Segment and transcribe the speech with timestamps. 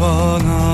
[0.00, 0.65] bana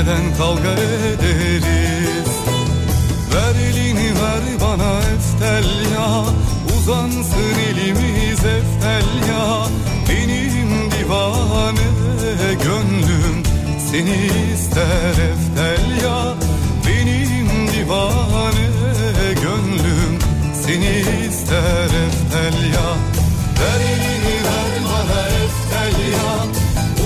[0.00, 2.30] Neden kavga ederiz?
[3.32, 6.24] Ver elini ver bana eftelya
[6.78, 9.66] Uzansın elimiz eftelya
[10.08, 11.88] Benim divane
[12.64, 13.42] gönlüm
[13.90, 16.34] Seni ister eftelya
[16.86, 18.68] Benim divane
[19.42, 20.18] gönlüm
[20.64, 22.86] Seni ister eftelya
[23.60, 26.32] Ver elini ver bana eftelya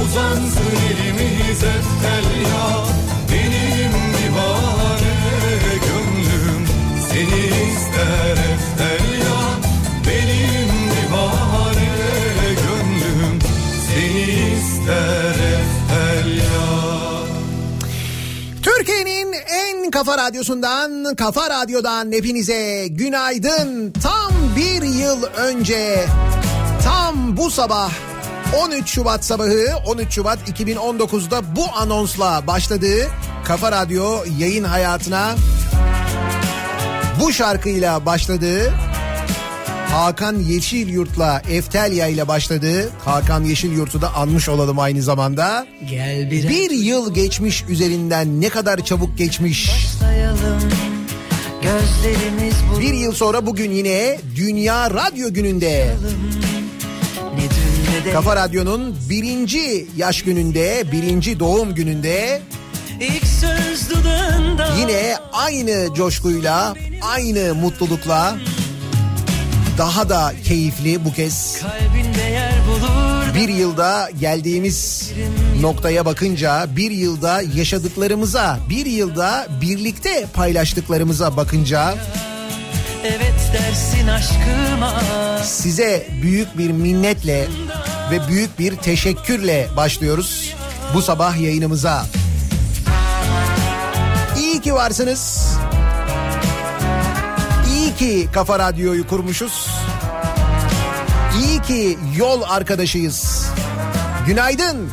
[0.04, 0.93] Uzansın elimiz
[18.62, 23.92] Türkiye'nin en kafa radyosundan, kafa radyodan hepinize günaydın.
[24.02, 26.06] Tam bir yıl önce,
[26.84, 28.13] tam bu sabah
[28.62, 33.06] 13 Şubat sabahı 13 Şubat 2019'da bu anonsla başladığı
[33.44, 35.34] Kafa Radyo yayın hayatına
[37.20, 38.72] bu şarkıyla başladığı
[39.90, 45.66] Hakan Yeşilyurt'la Eftelya ile başladığı Hakan Yeşilyurt'u da anmış olalım aynı zamanda.
[45.90, 49.70] Gel bir, Bir yıl geçmiş üzerinden ne kadar çabuk geçmiş.
[49.70, 50.60] başlayalım.
[52.80, 55.96] Bir yıl sonra bugün yine Dünya Radyo Günü'nde de
[58.12, 62.42] Kafa Radyo'nun birinci yaş gününde, birinci doğum gününde
[64.78, 68.36] yine aynı coşkuyla, aynı mutlulukla
[69.78, 71.62] daha da keyifli bu kez.
[73.34, 75.10] Bir yılda geldiğimiz
[75.60, 81.94] noktaya bakınca, bir yılda yaşadıklarımıza, bir yılda birlikte paylaştıklarımıza bakınca
[83.04, 85.02] evet dersin aşkıma.
[85.44, 87.46] size büyük bir minnetle
[88.10, 90.54] ve büyük bir teşekkürle başlıyoruz
[90.94, 92.06] bu sabah yayınımıza.
[94.38, 95.54] İyi ki varsınız.
[97.74, 99.68] İyi ki Kafa Radyo'yu kurmuşuz.
[101.42, 103.50] İyi ki yol arkadaşıyız.
[104.26, 104.90] Günaydın.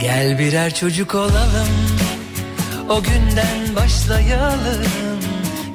[0.00, 1.99] Gel birer çocuk olalım
[2.90, 4.86] O günden başlayalım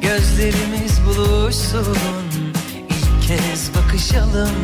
[0.02, 1.98] Gözlerimiz buluşsun.
[2.90, 4.56] İlk kez bakışalım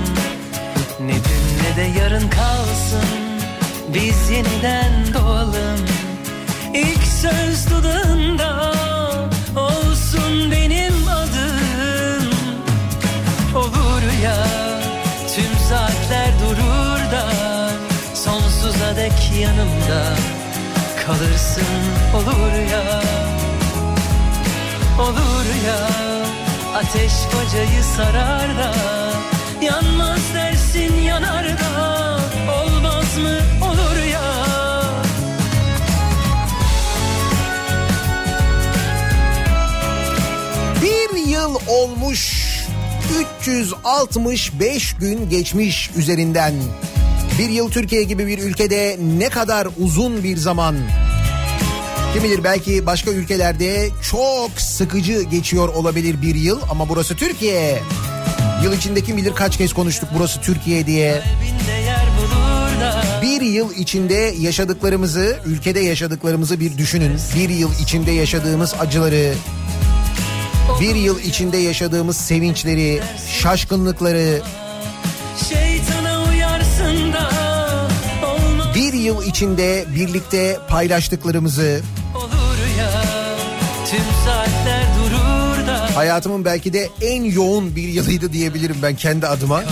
[0.99, 3.09] Ne dün ne de yarın kalsın.
[3.93, 5.85] Biz yeniden doğalım.
[6.73, 8.70] İlk söz dudağında
[21.11, 21.63] kalırsın
[22.15, 23.01] olur ya
[24.99, 25.87] Olur ya
[26.75, 28.73] ateş bacayı sarar da
[29.61, 32.17] Yanmaz dersin yanar da
[32.51, 34.21] Olmaz mı olur ya
[40.81, 42.41] Bir yıl olmuş
[43.39, 46.53] 365 gün geçmiş üzerinden.
[47.39, 50.75] Bir yıl Türkiye gibi bir ülkede ne kadar uzun bir zaman.
[52.13, 57.81] Kim bilir belki başka ülkelerde çok sıkıcı geçiyor olabilir bir yıl ama burası Türkiye.
[58.63, 61.21] Yıl içinde kim bilir kaç kez konuştuk burası Türkiye diye.
[63.21, 67.17] Bir yıl içinde yaşadıklarımızı, ülkede yaşadıklarımızı bir düşünün.
[67.35, 69.33] Bir yıl içinde yaşadığımız acıları,
[70.81, 73.01] bir yıl içinde yaşadığımız sevinçleri,
[73.41, 74.41] şaşkınlıkları,
[78.75, 81.81] bir yıl içinde birlikte paylaştıklarımızı,
[85.95, 89.63] hayatımın belki de en yoğun bir yılıydı diyebilirim ben kendi adıma.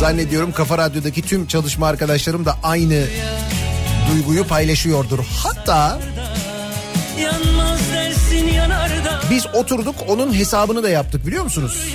[0.00, 3.04] Zannediyorum Kafa Radyo'daki tüm çalışma arkadaşlarım da aynı
[4.12, 5.18] duyguyu paylaşıyordur.
[5.42, 5.98] Hatta
[9.30, 11.88] biz oturduk onun hesabını da yaptık biliyor musunuz?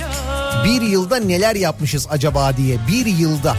[0.64, 3.56] Bir yılda neler yapmışız acaba diye bir yılda.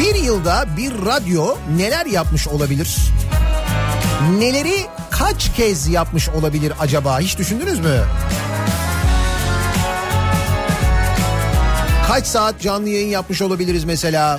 [0.00, 2.96] Bir yılda bir radyo neler yapmış olabilir?
[4.38, 4.74] Neleri
[5.18, 8.04] kaç kez yapmış olabilir acaba hiç düşündünüz mü?
[12.06, 14.38] Kaç saat canlı yayın yapmış olabiliriz mesela?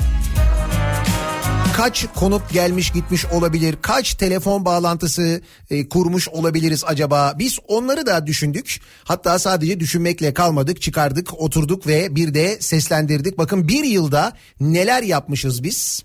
[1.78, 3.76] Kaç konuk gelmiş gitmiş olabilir?
[3.82, 7.34] Kaç telefon bağlantısı e, kurmuş olabiliriz acaba?
[7.40, 8.80] Biz onları da düşündük.
[9.04, 13.38] Hatta sadece düşünmekle kalmadık, çıkardık, oturduk ve bir de seslendirdik.
[13.38, 16.04] Bakın bir yılda neler yapmışız biz?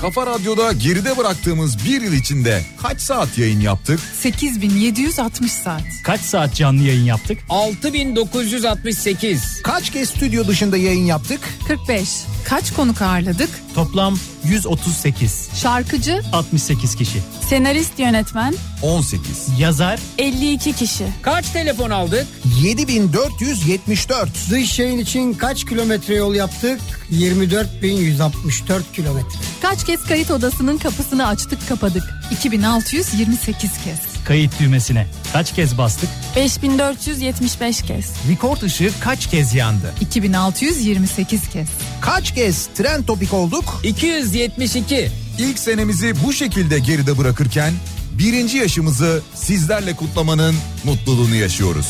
[0.00, 4.00] Kafa Radyo'da geride bıraktığımız bir yıl içinde kaç saat yayın yaptık?
[4.20, 5.82] 8760 saat.
[6.04, 7.38] Kaç saat canlı yayın yaptık?
[7.48, 9.62] 6968.
[9.62, 11.40] Kaç kez stüdyo dışında yayın yaptık?
[11.68, 12.08] 45.
[12.48, 13.50] Kaç konuk ağırladık?
[13.74, 15.48] Toplam 138.
[15.54, 17.18] Şarkıcı, 68 kişi.
[17.48, 19.48] senarist yönetmen 18.
[19.58, 21.06] Yazar 52 kişi.
[21.22, 22.26] Kaç telefon aldık?
[22.62, 24.28] 7474.
[24.50, 26.80] Dış yayın için kaç kilometre yol yaptık?
[27.12, 29.38] 24.164 kilometre.
[29.62, 32.02] Kaç kez kayıt odasının kapısını açtık kapadık.
[32.32, 34.17] 2628 kez.
[34.28, 36.08] Kayıt düğmesine kaç kez bastık?
[36.36, 38.12] 5475 kez.
[38.30, 39.94] Record ışığı kaç kez yandı?
[40.00, 41.68] 2628 kez.
[42.00, 43.80] Kaç kez trend topik olduk?
[43.82, 45.10] 272.
[45.38, 47.72] İlk senemizi bu şekilde geride bırakırken
[48.18, 50.54] birinci yaşımızı sizlerle kutlamanın
[50.84, 51.86] mutluluğunu yaşıyoruz.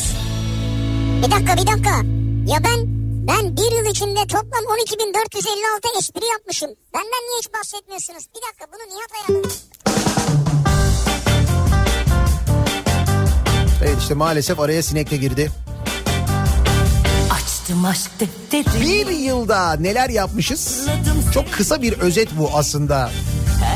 [1.25, 1.95] Bir dakika bir dakika.
[2.53, 6.69] Ya ben ben bir yıl içinde toplam 12.456 espri yapmışım.
[6.93, 8.23] Benden niye hiç bahsetmiyorsunuz?
[8.35, 9.53] Bir dakika bunu Nihat ayarladı.
[13.83, 15.51] Evet işte maalesef araya sinek de girdi.
[18.81, 20.87] Bir yılda neler yapmışız?
[21.33, 23.11] Çok kısa bir özet bu aslında.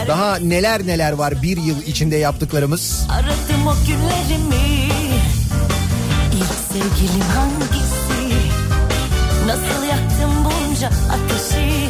[0.07, 3.07] Daha neler neler var bir yıl içinde yaptıklarımız.
[3.11, 4.83] Aradım o günlerimi
[6.33, 8.37] İlk sevgilim hangisi
[9.47, 11.89] Nasıl yaktım bunca ateşi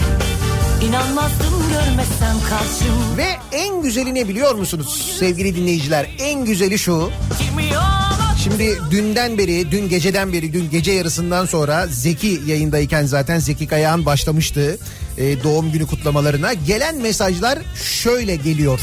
[0.85, 6.09] İnanmazdım görmesem karşım Ve en güzeli ne biliyor musunuz sevgili dinleyiciler?
[6.19, 7.11] En güzeli şu.
[7.39, 8.02] Kimi yalan
[8.43, 14.05] Şimdi dünden beri, dün geceden beri, dün gece yarısından sonra Zeki yayındayken zaten Zeki Kayağan
[14.05, 14.77] başlamıştı
[15.17, 16.53] e, doğum günü kutlamalarına.
[16.53, 18.79] Gelen mesajlar şöyle geliyor.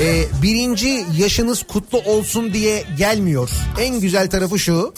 [0.00, 3.50] E, birinci yaşınız kutlu olsun diye gelmiyor.
[3.80, 4.94] En güzel tarafı şu.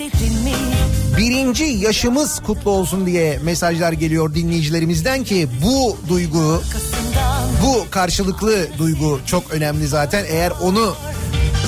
[1.18, 6.62] Birinci yaşımız kutlu olsun diye mesajlar geliyor dinleyicilerimizden ki bu duygu,
[7.64, 10.24] bu karşılıklı duygu çok önemli zaten.
[10.28, 10.96] Eğer onu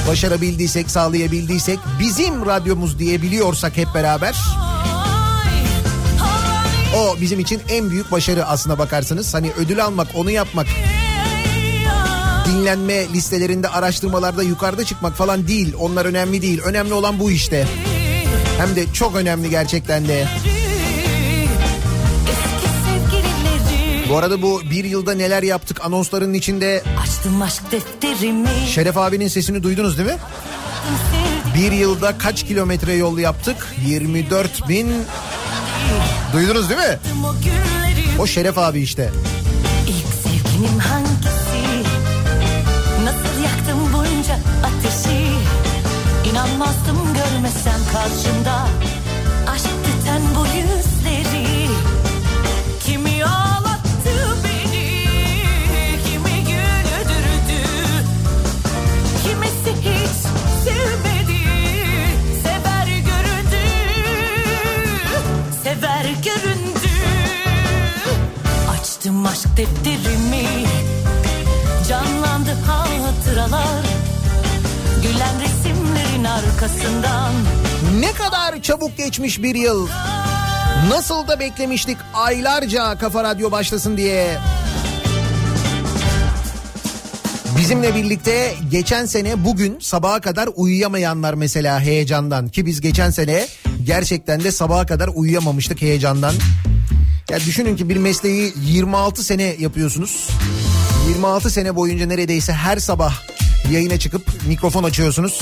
[0.09, 4.37] başarabildiysek, sağlayabildiysek, bizim radyomuz diyebiliyorsak hep beraber
[6.97, 9.35] o bizim için en büyük başarı aslına bakarsanız.
[9.35, 10.67] Hani ödül almak, onu yapmak,
[12.47, 15.75] dinlenme listelerinde, araştırmalarda yukarıda çıkmak falan değil.
[15.79, 16.61] Onlar önemli değil.
[16.65, 17.67] Önemli olan bu işte.
[18.59, 20.29] Hem de çok önemli gerçekten de.
[24.09, 29.63] Bu arada bu bir yılda neler yaptık anonslarının içinde Açtım aşk defterimi Şeref abinin sesini
[29.63, 30.17] duydunuz değil mi?
[31.55, 33.57] Bir yılda kaç kilometre yol yaptık?
[33.87, 34.93] 24 bin...
[36.33, 36.99] Duydunuz değil mi?
[38.19, 39.11] O Şeref abi işte.
[39.89, 41.89] İlk sevgilim hangisi
[43.05, 44.35] Nasıl yaktım bunca
[44.65, 45.29] ateşi
[46.31, 48.69] İnanmazdım görmesem karşımda
[78.69, 79.89] çabuk geçmiş bir yıl.
[80.89, 84.39] Nasıl da beklemiştik aylarca Kafa Radyo başlasın diye.
[87.59, 93.47] Bizimle birlikte geçen sene bugün sabaha kadar uyuyamayanlar mesela heyecandan ki biz geçen sene
[93.85, 96.35] gerçekten de sabaha kadar uyuyamamıştık heyecandan.
[97.31, 100.29] Ya düşünün ki bir mesleği 26 sene yapıyorsunuz.
[101.09, 103.15] 26 sene boyunca neredeyse her sabah
[103.73, 105.41] yayına çıkıp mikrofon açıyorsunuz.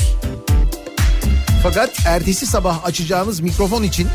[1.67, 4.09] Fakat ertesi sabah açacağınız mikrofon için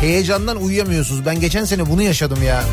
[0.00, 1.26] heyecandan uyuyamıyorsunuz.
[1.26, 2.64] Ben geçen sene bunu yaşadım ya.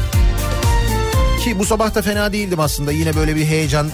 [1.44, 2.92] Ki bu sabah da fena değildim aslında.
[2.92, 3.90] Yine böyle bir heyecan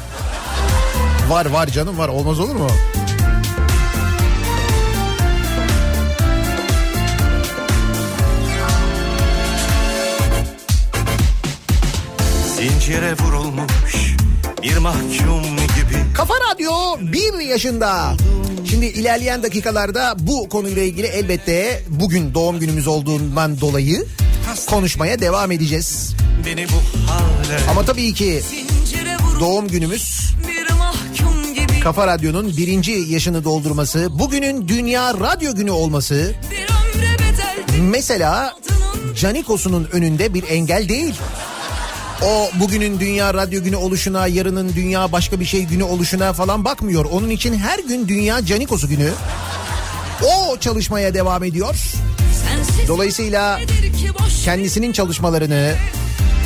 [1.29, 2.09] var var canım var.
[2.09, 2.67] Olmaz olur mu?
[12.57, 14.15] Zincire vurulmuş
[14.63, 15.56] bir mahkum
[16.17, 18.13] Kafa Radyo bir yaşında.
[18.69, 24.05] Şimdi ilerleyen dakikalarda bu konuyla ilgili elbette bugün doğum günümüz olduğundan dolayı
[24.69, 26.13] konuşmaya devam edeceğiz.
[27.69, 28.41] Ama tabii ki
[29.39, 30.33] doğum günümüz
[31.83, 36.35] Kafa Radyo'nun birinci yaşını doldurması, bugünün Dünya Radyo Günü olması
[37.81, 38.55] mesela
[39.15, 41.13] Canikos'unun önünde bir engel değil.
[42.23, 47.05] O bugünün Dünya Radyo Günü oluşuna, yarının Dünya başka bir şey günü oluşuna falan bakmıyor.
[47.05, 49.11] Onun için her gün Dünya Canikos'u günü.
[50.23, 51.75] O çalışmaya devam ediyor.
[52.87, 53.59] Dolayısıyla
[54.45, 55.75] kendisinin çalışmalarını,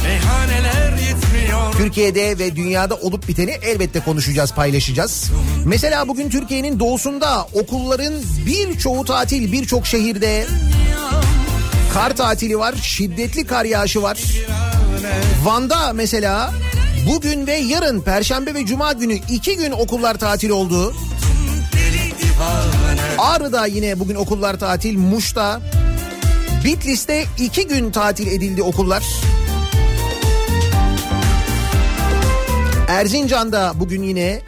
[0.03, 5.31] meyhaneler yetmiyor Türkiye'de ve dünyada olup biteni elbette konuşacağız, paylaşacağız.
[5.65, 8.13] Mesela bugün Türkiye'nin doğusunda okulların
[8.45, 10.45] birçoğu tatil, birçok şehirde
[11.93, 14.17] kar tatili var, şiddetli kar yağışı var.
[15.43, 16.53] Van'da mesela
[17.07, 20.93] bugün ve yarın Perşembe ve Cuma günü iki gün okullar tatil oldu.
[23.17, 25.61] Ağrı'da yine bugün okullar tatil, Muş'ta,
[26.65, 29.03] Bitlis'te iki gün tatil edildi okullar.
[32.87, 34.41] Erzincan'da bugün yine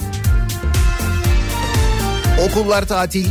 [2.49, 3.27] okullar tatil.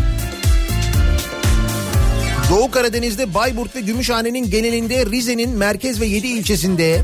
[2.53, 7.03] Doğu Karadeniz'de Bayburt ve Gümüşhane'nin genelinde Rize'nin merkez ve 7 ilçesinde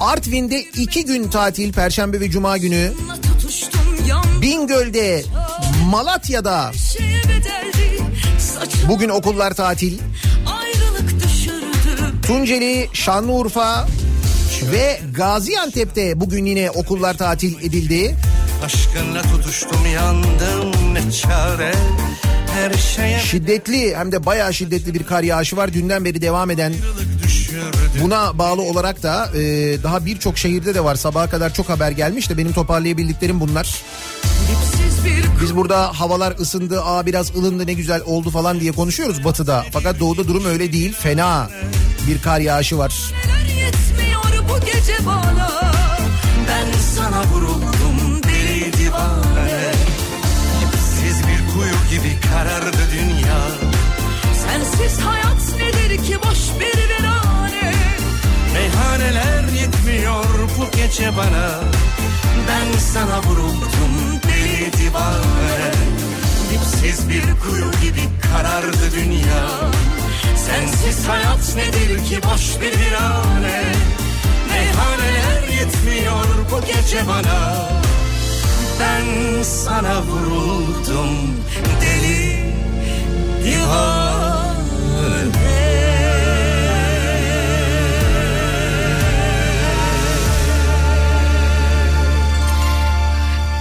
[0.00, 2.92] Artvin'de 2 gün tatil Perşembe ve Cuma günü.
[4.42, 5.24] Bingöl'de
[5.90, 6.72] Malatya'da
[8.88, 9.98] bugün okullar tatil.
[12.26, 13.88] Tunceli, Şanlıurfa
[14.72, 18.16] ve Gaziantep'te bugün yine okullar tatil edildi.
[18.64, 21.72] Aşkınla tutuştum yandım ne çare
[23.18, 25.72] Şiddetli hem de bayağı şiddetli bir kar yağışı var.
[25.72, 26.72] Dünden beri devam eden
[28.02, 29.42] Buna bağlı olarak da e,
[29.82, 30.94] daha birçok şehirde de var.
[30.94, 33.82] Sabaha kadar çok haber gelmiş de benim toparlayabildiklerim bunlar.
[35.42, 39.64] Biz burada havalar ısındı, aa biraz ılındı ne güzel oldu falan diye konuşuyoruz batıda.
[39.72, 40.92] Fakat doğuda durum öyle değil.
[40.92, 41.50] Fena
[42.08, 42.94] bir kar yağışı var.
[43.48, 45.72] yetmiyor bu gece bana
[46.48, 47.61] Ben sana vuruldum
[52.42, 53.40] karardı dünya.
[54.34, 57.74] Sensiz hayat nedir ki boş bir virane
[58.54, 60.24] Meyhaneler yetmiyor
[60.58, 61.60] bu gece bana.
[62.48, 65.72] Ben sana vuruldum deli divane.
[66.52, 69.46] Dipsiz bir kuyu gibi karardı dünya.
[70.36, 73.62] Sensiz hayat nedir ki boş bir virane?
[74.50, 77.68] Meyhaneler yetmiyor bu gece bana
[78.82, 81.08] Ben sana vuruldum
[81.80, 82.22] deli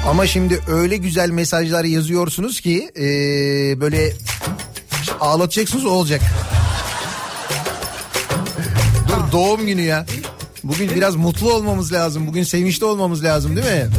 [0.08, 3.01] Ama şimdi öyle güzel mesajlar yazıyorsunuz ki e,
[3.82, 4.13] böyle
[5.20, 6.22] ağlatacaksınız olacak.
[9.08, 10.06] Dur doğum günü ya.
[10.63, 12.28] Bugün biraz mutlu olmamız lazım.
[12.28, 13.90] Bugün sevinçli olmamız lazım değil mi?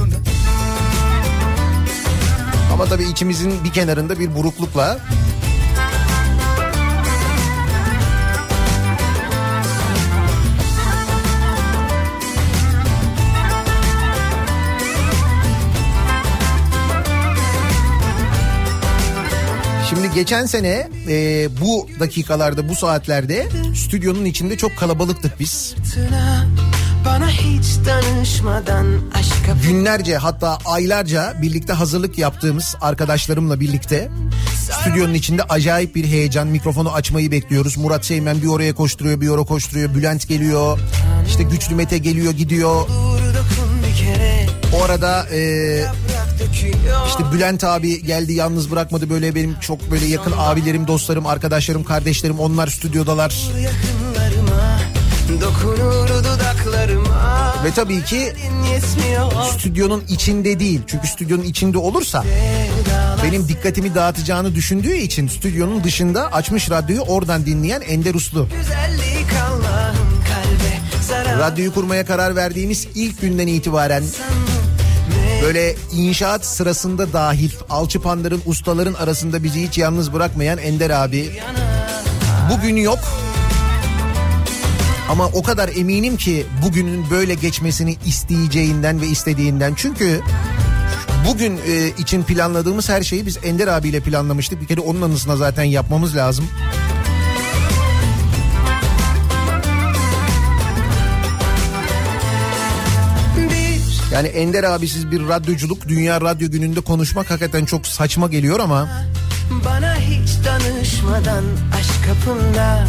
[2.73, 4.99] Ama tabii içimizin bir kenarında bir buruklukla
[19.88, 25.75] Şimdi geçen sene e, bu dakikalarda bu saatlerde stüdyonun içinde çok kalabalıktık biz.
[27.04, 34.09] Bana hiç danışmadan aşka Günlerce hatta aylarca birlikte hazırlık yaptığımız arkadaşlarımla birlikte
[34.71, 37.76] stüdyonun içinde acayip bir heyecan mikrofonu açmayı bekliyoruz.
[37.76, 39.94] Murat Seymen bir oraya koşturuyor bir oraya koşturuyor.
[39.94, 40.78] Bülent geliyor
[41.28, 42.87] işte Güçlü Mete geliyor gidiyor.
[44.92, 45.85] arada e,
[47.06, 52.40] işte Bülent abi geldi yalnız bırakmadı böyle benim çok böyle yakın abilerim, dostlarım, arkadaşlarım, kardeşlerim
[52.40, 53.30] onlar stüdyodalar.
[53.62, 54.01] Yakınlarıma
[57.64, 58.33] Ve tabii ki
[59.59, 60.81] stüdyonun içinde değil.
[60.87, 62.25] Çünkü stüdyonun içinde olursa
[63.25, 68.49] benim dikkatimi dağıtacağını düşündüğü için stüdyonun dışında açmış radyoyu oradan dinleyen Ender Uslu.
[71.38, 74.04] Radyoyu kurmaya karar verdiğimiz ilk günden itibaren
[75.42, 81.31] böyle inşaat sırasında dahil alçıpanların ustaların arasında bizi hiç yalnız bırakmayan Ender abi
[82.50, 82.99] bugün yok.
[85.12, 89.75] Ama o kadar eminim ki bugünün böyle geçmesini isteyeceğinden ve istediğinden.
[89.76, 90.21] Çünkü
[91.28, 94.61] bugün e, için planladığımız her şeyi biz Ender abiyle planlamıştık.
[94.61, 96.49] Bir kere onun anısına zaten yapmamız lazım.
[104.12, 108.88] Yani Ender abisiz bir radyoculuk dünya radyo gününde konuşmak hakikaten çok saçma geliyor ama
[109.64, 111.44] bana hiç danışmadan
[111.78, 112.87] aşk kapında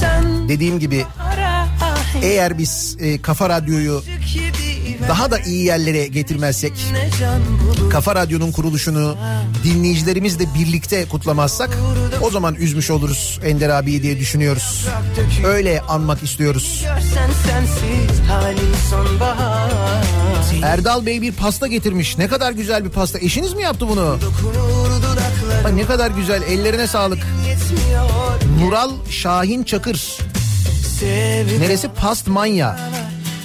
[0.00, 1.68] sen dediğim gibi ara
[2.22, 4.02] eğer biz e, Kafa Radyo'yu
[5.08, 6.72] daha da iyi yerlere getirmezsek
[7.90, 9.16] Kafa Radyo'nun kuruluşunu
[9.64, 11.78] dinleyicilerimizle birlikte kutlamazsak
[12.20, 14.86] o zaman üzmüş oluruz Ender abiyi diye düşünüyoruz.
[15.46, 16.84] Öyle anmak istiyoruz.
[20.62, 22.18] Erdal Bey bir pasta getirmiş.
[22.18, 23.18] Ne kadar güzel bir pasta.
[23.18, 24.18] Eşiniz mi yaptı bunu?
[24.20, 24.81] dokunur
[25.64, 26.42] Ay ne kadar güzel.
[26.42, 27.18] Ellerine sağlık.
[28.60, 30.18] Nural Şahin Çakır.
[31.60, 31.88] Neresi?
[31.88, 32.76] Past Manya.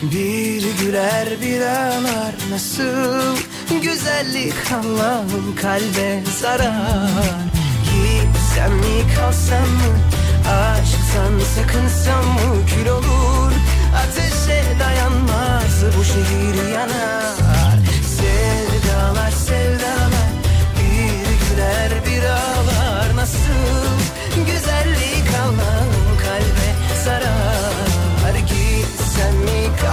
[0.02, 3.38] Bir güler bir ağlar nasıl
[3.84, 7.10] güzellik Allah'ım kalbe zarar
[7.84, 9.98] Gitsem mi kalsam mı
[10.50, 13.52] aşktan sakınsam mı kül olur
[13.96, 17.77] Ateşe dayanmaz bu şehir yanar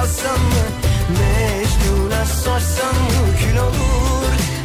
[0.05, 0.65] kalsam mı?
[1.09, 3.37] Mecnun'a sorsam mı?
[3.41, 3.75] Kül olur.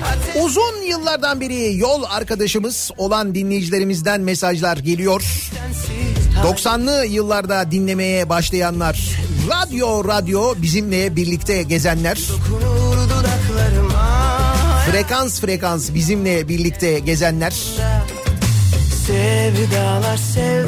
[0.05, 5.21] Ateş Uzun yıllardan beri yol arkadaşımız olan dinleyicilerimizden mesajlar geliyor.
[5.21, 9.09] sensiz 90'lı yıllarda dinlemeye başlayanlar,
[9.49, 12.19] radyo radyo bizimle birlikte gezenler,
[14.91, 17.53] frekans frekans bizimle birlikte gezenler,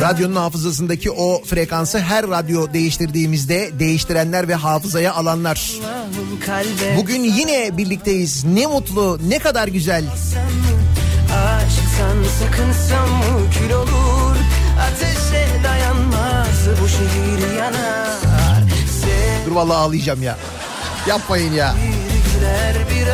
[0.02, 5.72] radyonun hafızasındaki o frekansı her radyo değiştirdiğimizde değiştirenler ve hafızaya alanlar.
[6.98, 8.44] Bugün yine birlikteyiz.
[8.44, 10.04] Ne mutlu, ne kadar güzel.
[11.32, 14.36] Aşktan sakınsam mı kül olur
[14.82, 18.64] Ateşe dayanmaz bu şehir yanar
[19.46, 20.38] Dur vallahi ağlayacağım ya.
[21.08, 21.76] Yapmayın ya.
[21.76, 23.08] bir güler bir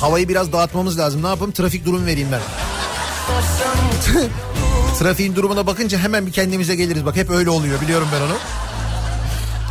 [0.00, 1.22] Havayı biraz dağıtmamız lazım.
[1.22, 1.52] Ne yapayım?
[1.52, 2.40] Trafik durum vereyim ben.
[4.98, 7.04] Trafiğin durumuna bakınca hemen bir kendimize geliriz.
[7.04, 8.36] Bak hep öyle oluyor biliyorum ben onu.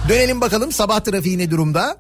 [0.10, 1.98] Dönelim bakalım sabah trafiği ne durumda?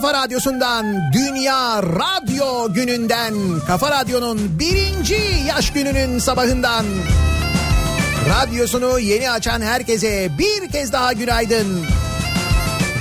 [0.00, 3.34] Kafa radyosundan Dünya Radyo Günü'nden
[3.66, 6.86] Kafa Radyo'nun birinci yaş gününün sabahından
[8.28, 11.86] Radyosunu yeni açan herkese bir kez daha günaydın.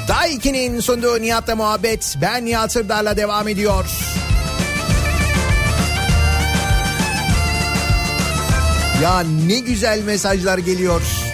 [0.08, 3.86] Daiki'nin sunduğu Nihat'la muhabbet ben Nihat Sırdar'la devam ediyor.
[9.04, 11.29] Ya ne güzel mesajlar geliyor.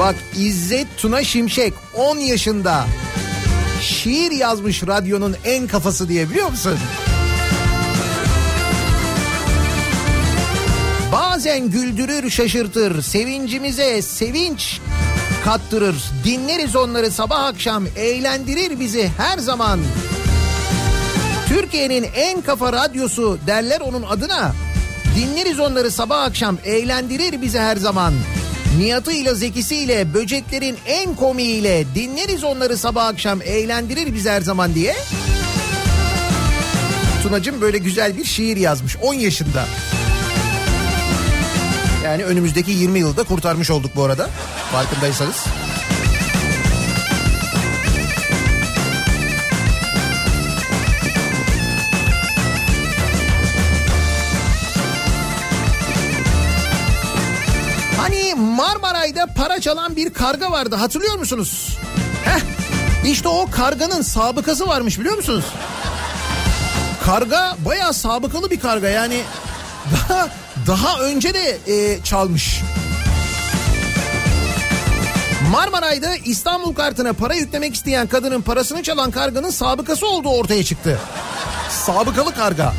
[0.00, 2.84] Bak İzzet Tuna Şimşek 10 yaşında
[3.80, 6.78] şiir yazmış radyonun en kafası diye biliyor musun?
[11.12, 14.80] Bazen güldürür şaşırtır sevincimize sevinç
[15.44, 15.96] kattırır.
[16.24, 19.80] Dinleriz onları sabah akşam eğlendirir bizi her zaman.
[21.48, 24.52] Türkiye'nin en kafa radyosu derler onun adına.
[25.16, 28.14] Dinleriz onları sabah akşam eğlendirir bizi her zaman.
[28.78, 34.94] Nihat'ıyla zekisiyle böceklerin en komiğiyle dinleriz onları sabah akşam eğlendirir bizi her zaman diye.
[37.22, 39.64] Tunacım böyle güzel bir şiir yazmış 10 yaşında.
[42.04, 44.30] Yani önümüzdeki 20 yılda kurtarmış olduk bu arada.
[44.72, 45.44] Farkındaysanız.
[59.36, 61.78] Para çalan bir karga vardı hatırlıyor musunuz?
[62.24, 62.40] Heh,
[63.10, 65.44] işte o karganın sabıkası varmış biliyor musunuz?
[67.04, 69.20] Karga bayağı sabıkalı bir karga yani
[69.92, 70.28] daha
[70.66, 72.60] daha önce de e, çalmış.
[75.52, 80.98] Marmaray'da İstanbul kartına para yüklemek isteyen kadının parasını çalan karganın sabıkası olduğu ortaya çıktı.
[81.70, 82.72] Sabıkalı karga.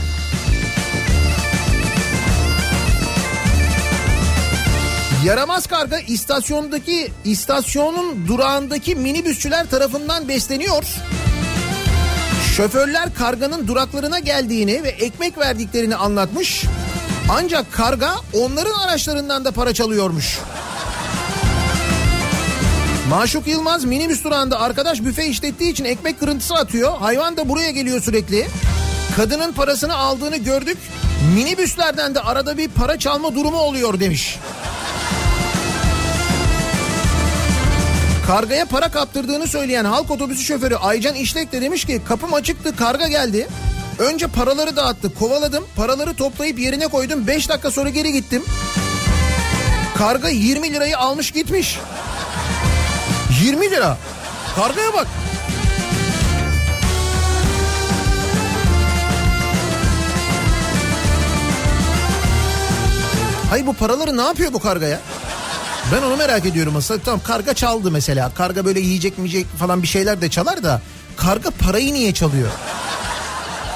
[5.28, 10.84] Yaramaz karga istasyondaki istasyonun durağındaki minibüsçüler tarafından besleniyor.
[12.56, 16.64] Şoförler karganın duraklarına geldiğini ve ekmek verdiklerini anlatmış.
[17.30, 20.40] Ancak karga onların araçlarından da para çalıyormuş.
[23.10, 26.98] Maşuk Yılmaz minibüs durağında arkadaş büfe işlettiği için ekmek kırıntısı atıyor.
[26.98, 28.48] Hayvan da buraya geliyor sürekli.
[29.16, 30.78] Kadının parasını aldığını gördük.
[31.36, 34.40] Minibüslerden de arada bir para çalma durumu oluyor demiş.
[38.28, 43.08] Kargaya para kaptırdığını söyleyen halk otobüsü şoförü Aycan İşlek de demiş ki kapım açıktı karga
[43.08, 43.48] geldi.
[44.00, 48.44] Önce paraları dağıttı kovaladım paraları toplayıp yerine koydum 5 dakika sonra geri gittim.
[49.98, 51.80] Karga 20 lirayı almış gitmiş.
[53.44, 53.98] 20 lira.
[54.56, 55.08] Kargaya bak.
[63.50, 65.00] Hayır bu paraları ne yapıyor bu kargaya?
[65.94, 67.02] Ben onu merak ediyorum aslında.
[67.04, 68.32] Tamam karga çaldı mesela.
[68.34, 70.82] Karga böyle yiyecek mi yiyecek falan bir şeyler de çalar da
[71.18, 72.50] karga parayı niye çalıyor?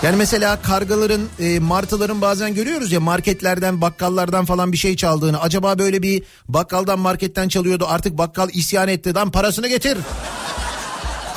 [0.03, 5.41] Yani mesela kargaların, e, martıların bazen görüyoruz ya marketlerden, bakkallardan falan bir şey çaldığını.
[5.41, 7.85] Acaba böyle bir bakkaldan, marketten çalıyordu.
[7.89, 9.15] Artık bakkal isyan etti.
[9.15, 9.97] Lan parasını getir.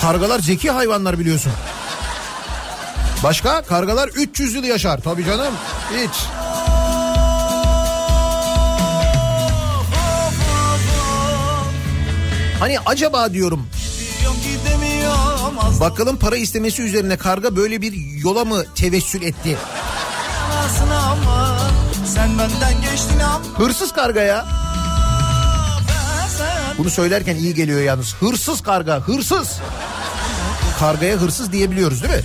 [0.00, 1.52] Kargalar zeki hayvanlar biliyorsun.
[3.24, 3.62] Başka?
[3.62, 5.00] Kargalar 300 yıl yaşar.
[5.00, 5.54] Tabii canım.
[5.96, 6.43] Hiç.
[12.60, 13.66] Hani acaba diyorum
[15.80, 19.56] Bakkalın para istemesi üzerine karga böyle bir yola mı tevessül etti?
[23.56, 24.46] Hırsız karga ya.
[26.78, 28.14] Bunu söylerken iyi geliyor yalnız.
[28.14, 29.58] Hırsız karga, hırsız.
[30.78, 32.20] Kargaya hırsız diyebiliyoruz değil mi?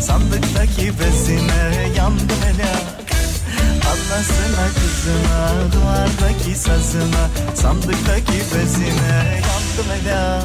[0.00, 2.68] Sandıktaki bezine yandım hele
[4.10, 10.40] Anlasına kızına Duvardaki sazına Sandıktaki bezine yandım hele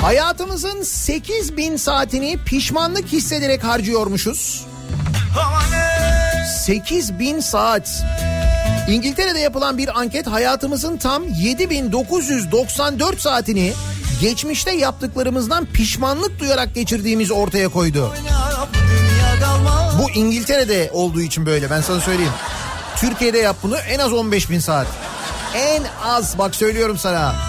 [0.00, 4.66] Hayatımızın 8 bin saatini pişmanlık hissederek harcıyormuşuz.
[6.64, 8.02] 8 bin saat.
[8.88, 13.72] İngiltere'de yapılan bir anket hayatımızın tam 7994 saatini
[14.20, 18.14] geçmişte yaptıklarımızdan pişmanlık duyarak geçirdiğimiz ortaya koydu.
[20.02, 22.32] Bu İngiltere'de olduğu için böyle ben sana söyleyeyim.
[22.96, 24.86] Türkiye'de yap bunu en az 15 bin saat.
[25.54, 27.47] En az bak söylüyorum sana.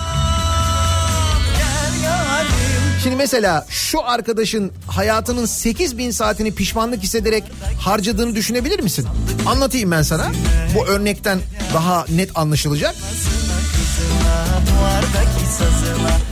[3.03, 7.43] Şimdi mesela şu arkadaşın hayatının 8 bin saatini pişmanlık hissederek
[7.81, 9.07] harcadığını düşünebilir misin?
[9.45, 10.27] Anlatayım ben sana.
[10.75, 11.39] Bu örnekten
[11.73, 12.95] daha net anlaşılacak.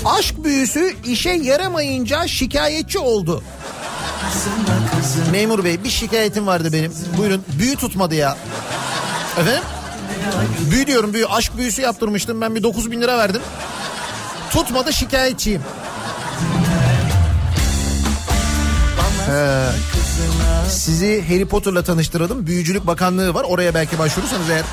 [0.06, 3.44] Aşk büyüsü işe yaramayınca şikayetçi oldu.
[5.32, 6.94] Memur bey bir şikayetim vardı benim.
[7.18, 8.38] Buyurun büyü tutmadı ya.
[9.40, 9.64] Efendim?
[10.72, 11.26] Büyü diyorum büyü.
[11.26, 13.42] Aşk büyüsü yaptırmıştım ben bir 9 bin lira verdim.
[14.52, 15.62] Tutmadı şikayetçiyim.
[20.70, 22.48] Sizi Harry Potter'la tanıştıralım.
[22.48, 23.44] Büyücülük Bakanlığı var.
[23.44, 24.64] Oraya belki başvurursanız eğer.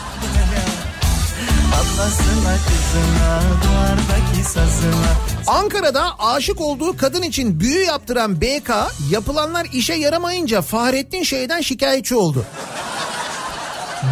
[5.47, 8.71] Ankara'da aşık olduğu kadın için büyü yaptıran BK
[9.11, 12.45] yapılanlar işe yaramayınca Fahrettin şeyden şikayetçi oldu.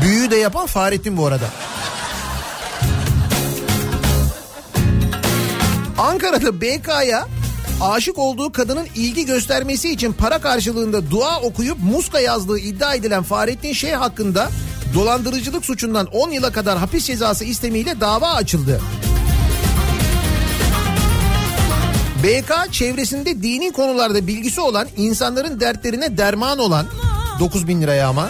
[0.03, 1.47] Büyü de yapan Fahrettin bu arada.
[5.99, 7.29] Ankara'da BK'ya
[7.83, 13.73] aşık olduğu kadının ilgi göstermesi için para karşılığında dua okuyup muska yazdığı iddia edilen Fahrettin
[13.73, 14.51] Şeyh hakkında
[14.95, 18.81] dolandırıcılık suçundan 10 yıla kadar hapis cezası istemiyle dava açıldı.
[22.25, 26.87] BK çevresinde dini konularda bilgisi olan insanların dertlerine derman olan
[27.41, 28.29] 9 bin liraya ama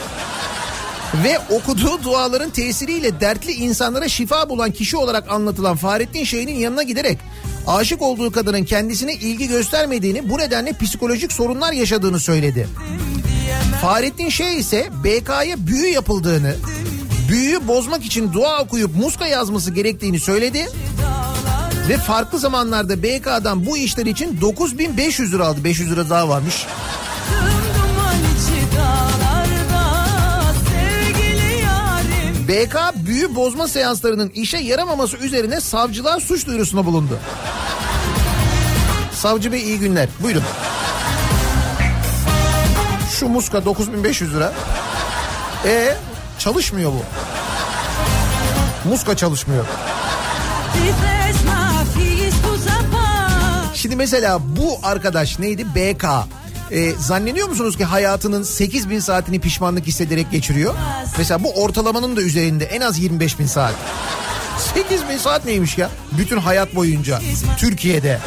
[1.24, 7.18] ve okuduğu duaların tesiriyle dertli insanlara şifa bulan kişi olarak anlatılan Fahrettin Şeyh'in yanına giderek
[7.66, 12.68] aşık olduğu kadının kendisine ilgi göstermediğini bu nedenle psikolojik sorunlar yaşadığını söyledi.
[13.80, 16.54] Fahrettin Şeyh ise BK'ya büyü yapıldığını,
[17.28, 20.68] büyüyü bozmak için dua okuyup muska yazması gerektiğini söyledi.
[21.88, 25.64] Ve farklı zamanlarda BK'dan bu işler için 9500 lira aldı.
[25.64, 26.66] 500 lira daha varmış.
[32.52, 37.18] BK büyü bozma seanslarının işe yaramaması üzerine savcılığa suç duyurusunda bulundu.
[39.12, 40.08] Savcı Bey iyi günler.
[40.22, 40.42] Buyurun.
[43.18, 44.52] Şu muska 9500 lira.
[45.64, 45.96] E
[46.38, 47.02] çalışmıyor bu.
[48.88, 49.64] Muska çalışmıyor.
[53.74, 55.66] Şimdi mesela bu arkadaş neydi?
[55.74, 56.04] BK.
[56.72, 60.74] E, zannediyor musunuz ki hayatının 8 bin saatini pişmanlık hissederek geçiriyor?
[61.18, 63.74] Mesela bu ortalamanın da üzerinde en az 25 bin saat.
[64.74, 65.90] 8 bin saat neymiş ya?
[66.18, 67.20] Bütün hayat boyunca
[67.58, 68.18] Türkiye'de.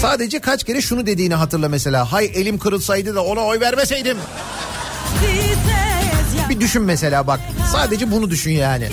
[0.00, 2.12] Sadece kaç kere şunu dediğini hatırla mesela.
[2.12, 4.16] Hay elim kırılsaydı da ona oy vermeseydim.
[6.48, 7.40] Bir düşün mesela bak.
[7.72, 8.88] Sadece bunu düşün yani.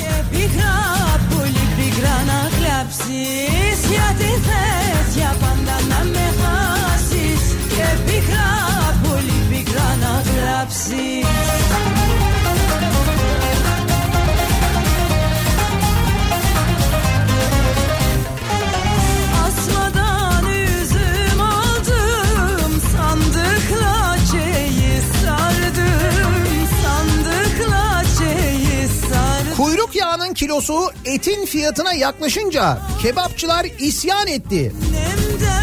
[29.11, 34.73] Sardım Kuyruk yağının kilosu etin fiyatına yaklaşınca kebapçılar isyan etti.
[34.91, 35.60] Nemden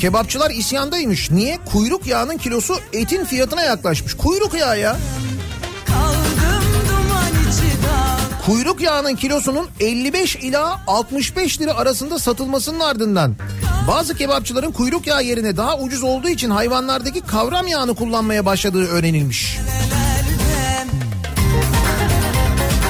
[0.00, 1.30] Kebapçılar isyandaymış.
[1.30, 1.58] Niye?
[1.72, 4.14] Kuyruk yağının kilosu etin fiyatına yaklaşmış.
[4.14, 4.96] Kuyruk yağı ya.
[8.46, 13.36] Kuyruk yağının kilosunun 55 ila 65 lira arasında satılmasının ardından
[13.88, 19.58] bazı kebapçıların kuyruk yağı yerine daha ucuz olduğu için hayvanlardaki kavram yağını kullanmaya başladığı öğrenilmiş.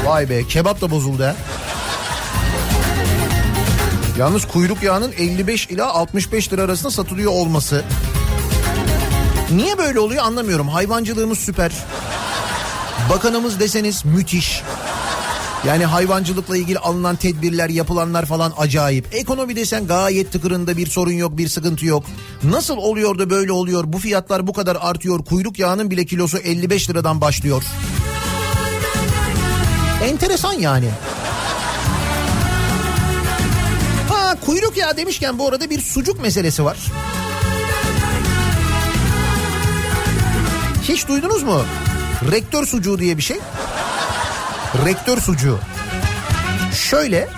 [0.04, 1.36] Vay be kebap da bozuldu ha.
[4.20, 7.84] Yalnız kuyruk yağının 55 ila 65 lira arasında satılıyor olması.
[9.50, 10.68] Niye böyle oluyor anlamıyorum.
[10.68, 11.72] Hayvancılığımız süper.
[13.10, 14.62] Bakanımız deseniz müthiş.
[15.66, 19.06] Yani hayvancılıkla ilgili alınan tedbirler, yapılanlar falan acayip.
[19.12, 22.04] Ekonomi desen gayet tıkırında bir sorun yok, bir sıkıntı yok.
[22.42, 23.84] Nasıl oluyor da böyle oluyor?
[23.86, 25.24] Bu fiyatlar bu kadar artıyor.
[25.24, 27.62] Kuyruk yağının bile kilosu 55 liradan başlıyor.
[30.02, 30.88] Enteresan yani.
[34.40, 36.78] Kuyruk yağı demişken bu arada bir sucuk meselesi var.
[40.82, 41.62] Hiç duydunuz mu?
[42.30, 43.38] Rektör sucuğu diye bir şey.
[44.86, 45.58] Rektör sucuğu.
[46.74, 47.28] Şöyle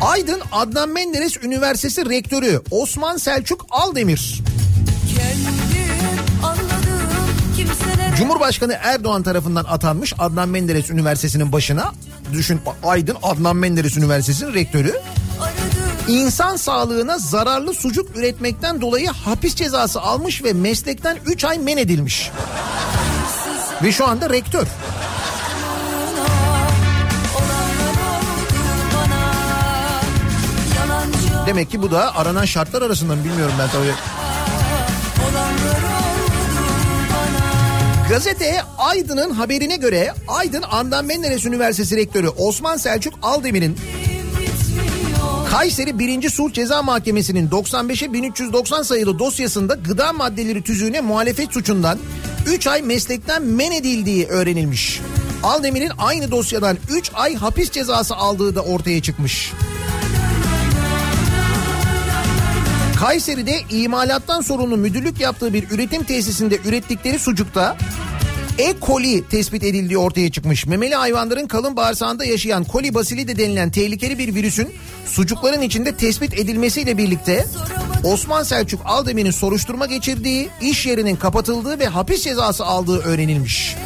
[0.00, 4.42] Aydın Adnan Menderes Üniversitesi Rektörü Osman Selçuk Aldemir
[8.18, 11.92] Cumhurbaşkanı Erdoğan tarafından atanmış Adnan Menderes Üniversitesi'nin başına
[12.32, 14.94] düşün Aydın Adnan Menderes Üniversitesi'nin rektörü
[16.08, 22.30] İnsan sağlığına zararlı sucuk üretmekten dolayı hapis cezası almış ve meslekten 3 ay men edilmiş.
[23.82, 24.66] Ve şu anda rektör.
[31.46, 33.94] Demek ki bu da aranan şartlar arasında mı bilmiyorum ben tabii.
[38.08, 43.76] Gazete Aydın'ın haberine göre Aydın Adnan Menderes Üniversitesi Rektörü Osman Selçuk Aldemir'in
[45.50, 46.30] Kayseri 1.
[46.30, 51.98] Sulh Ceza Mahkemesi'nin 95'e 1390 sayılı dosyasında gıda maddeleri tüzüğüne muhalefet suçundan
[52.46, 55.00] 3 ay meslekten men edildiği öğrenilmiş.
[55.42, 59.52] Aldemir'in aynı dosyadan 3 ay hapis cezası aldığı da ortaya çıkmış.
[62.98, 67.76] Kayseri'de imalattan sorumlu müdürlük yaptığı bir üretim tesisinde ürettikleri sucukta
[68.58, 68.74] E.
[68.86, 70.66] coli tespit edildiği ortaya çıkmış.
[70.66, 74.68] Memeli hayvanların kalın bağırsağında yaşayan coli basili de denilen tehlikeli bir virüsün
[75.06, 77.46] sucukların içinde tespit edilmesiyle birlikte
[78.04, 83.76] Osman Selçuk Aldemir'in soruşturma geçirdiği, iş yerinin kapatıldığı ve hapis cezası aldığı öğrenilmiş.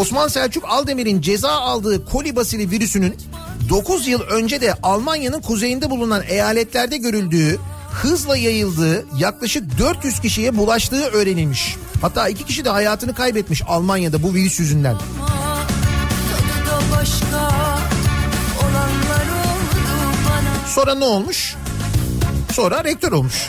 [0.00, 3.14] Osman Selçuk Aldemir'in ceza aldığı koli basili virüsünün
[3.68, 7.58] 9 yıl önce de Almanya'nın kuzeyinde bulunan eyaletlerde görüldüğü,
[7.90, 11.76] hızla yayıldığı, yaklaşık 400 kişiye bulaştığı öğrenilmiş.
[12.00, 14.96] Hatta iki kişi de hayatını kaybetmiş Almanya'da bu virüs yüzünden.
[20.74, 21.54] Sonra ne olmuş?
[22.52, 23.48] Sonra rektör olmuş.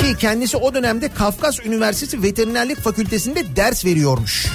[0.00, 4.46] Ki kendisi o dönemde Kafkas Üniversitesi Veterinerlik Fakültesinde ders veriyormuş.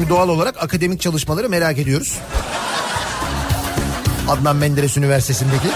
[0.00, 2.18] Şimdi doğal olarak akademik çalışmaları merak ediyoruz.
[4.28, 5.68] Adnan Menderes Üniversitesi'ndeki.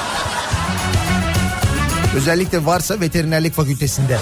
[2.16, 4.18] Özellikle varsa veterinerlik fakültesinde.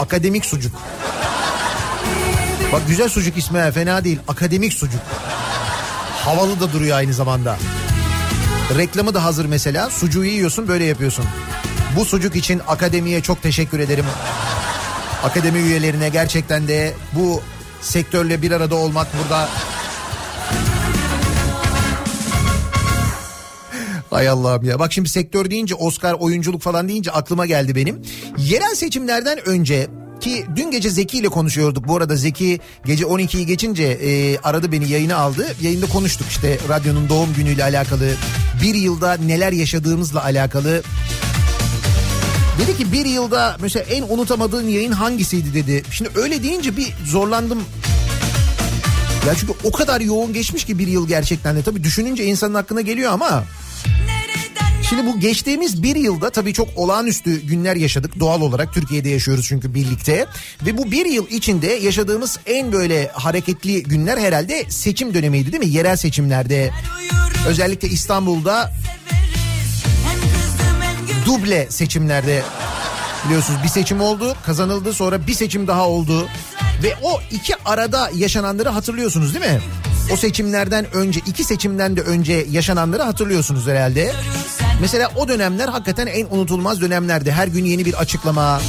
[0.00, 0.72] Akademik sucuk.
[2.72, 4.18] Bak güzel sucuk ismi fena değil.
[4.28, 5.00] Akademik sucuk.
[6.24, 7.56] Havalı da duruyor aynı zamanda.
[8.76, 9.90] Reklamı da hazır mesela.
[9.90, 11.24] Sucuğu yiyorsun böyle yapıyorsun.
[11.96, 14.04] Bu sucuk için akademiye çok teşekkür ederim.
[15.24, 17.42] Akademi üyelerine gerçekten de bu
[17.80, 19.48] sektörle bir arada olmak burada
[24.10, 24.78] Hay Allah'ım ya.
[24.78, 28.02] Bak şimdi sektör deyince Oscar oyunculuk falan deyince aklıma geldi benim.
[28.38, 29.88] Yerel seçimlerden önce
[30.20, 31.88] ki dün gece Zeki ile konuşuyorduk.
[31.88, 35.46] Bu arada Zeki gece 12'yi geçince e, aradı beni yayına aldı.
[35.60, 38.10] Yayında konuştuk işte radyonun doğum günüyle alakalı.
[38.62, 40.82] Bir yılda neler yaşadığımızla alakalı.
[42.58, 45.82] Dedi ki bir yılda mesela en unutamadığın yayın hangisiydi dedi.
[45.90, 47.58] Şimdi öyle deyince bir zorlandım.
[49.26, 51.62] Ya çünkü o kadar yoğun geçmiş ki bir yıl gerçekten de.
[51.62, 53.44] Tabii düşününce insanın aklına geliyor ama...
[54.88, 58.20] Şimdi bu geçtiğimiz bir yılda tabii çok olağanüstü günler yaşadık.
[58.20, 60.26] Doğal olarak Türkiye'de yaşıyoruz çünkü birlikte.
[60.66, 65.70] Ve bu bir yıl içinde yaşadığımız en böyle hareketli günler herhalde seçim dönemiydi değil mi?
[65.70, 66.70] Yerel seçimlerde.
[67.48, 68.72] Özellikle İstanbul'da
[71.26, 72.42] duble seçimlerde
[73.26, 76.28] biliyorsunuz bir seçim oldu kazanıldı sonra bir seçim daha oldu.
[76.82, 79.60] Ve o iki arada yaşananları hatırlıyorsunuz değil mi?
[80.12, 84.12] O seçimlerden önce iki seçimden de önce yaşananları hatırlıyorsunuz herhalde.
[84.80, 87.32] Mesela o dönemler hakikaten en unutulmaz dönemlerdi.
[87.32, 88.60] Her gün yeni bir açıklama,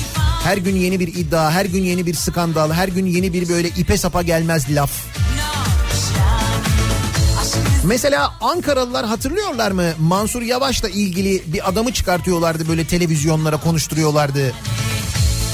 [0.43, 3.67] her gün yeni bir iddia, her gün yeni bir skandal, her gün yeni bir böyle
[3.67, 4.91] ipe sapa gelmez laf.
[7.83, 9.85] Mesela Ankaralılar hatırlıyorlar mı?
[9.99, 14.53] Mansur Yavaş'la ilgili bir adamı çıkartıyorlardı böyle televizyonlara konuşturuyorlardı.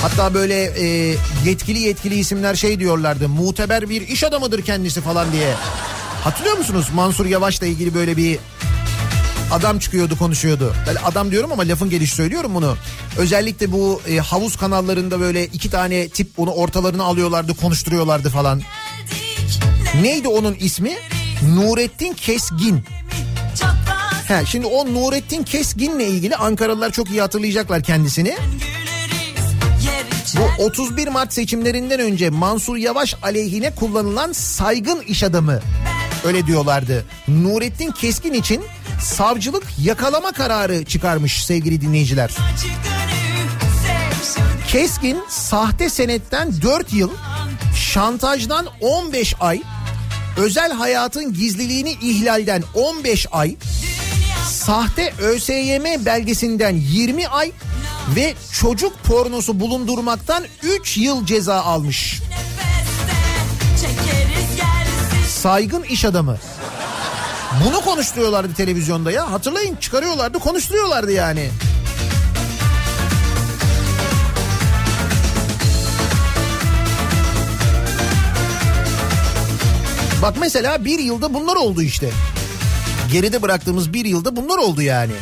[0.05, 1.15] Hatta böyle e,
[1.45, 3.29] yetkili yetkili isimler şey diyorlardı.
[3.29, 5.53] Muteber bir iş adamıdır kendisi falan diye.
[6.23, 8.39] Hatırlıyor musunuz Mansur Yavaş'la ilgili böyle bir
[9.51, 10.73] adam çıkıyordu konuşuyordu.
[10.87, 12.77] Böyle adam diyorum ama lafın gelişi söylüyorum bunu.
[13.17, 18.61] Özellikle bu e, havuz kanallarında böyle iki tane tip onu ortalarına alıyorlardı konuşturuyorlardı falan.
[20.01, 20.97] Neydi onun ismi?
[21.55, 22.83] Nurettin Kesgin.
[24.27, 28.35] He, şimdi o Nurettin Kesgin'le ilgili Ankaralılar çok iyi hatırlayacaklar kendisini.
[30.37, 35.59] Bu 31 Mart seçimlerinden önce Mansur Yavaş aleyhine kullanılan saygın iş adamı
[36.25, 37.05] öyle diyorlardı.
[37.27, 38.63] Nurettin Keskin için
[39.01, 42.31] savcılık yakalama kararı çıkarmış sevgili dinleyiciler.
[44.67, 47.09] Keskin sahte senetten 4 yıl,
[47.75, 49.61] şantajdan 15 ay,
[50.37, 53.55] özel hayatın gizliliğini ihlalden 15 ay,
[54.49, 57.51] sahte ÖSYM belgesinden 20 ay
[58.15, 62.21] ve çocuk pornosu bulundurmaktan 3 yıl ceza almış.
[65.29, 66.37] Saygın iş adamı.
[67.65, 69.31] Bunu konuşturuyorlardı televizyonda ya.
[69.31, 71.49] Hatırlayın çıkarıyorlardı konuşturuyorlardı yani.
[80.21, 82.09] Bak mesela bir yılda bunlar oldu işte.
[83.11, 85.13] Geride bıraktığımız bir yılda bunlar oldu yani.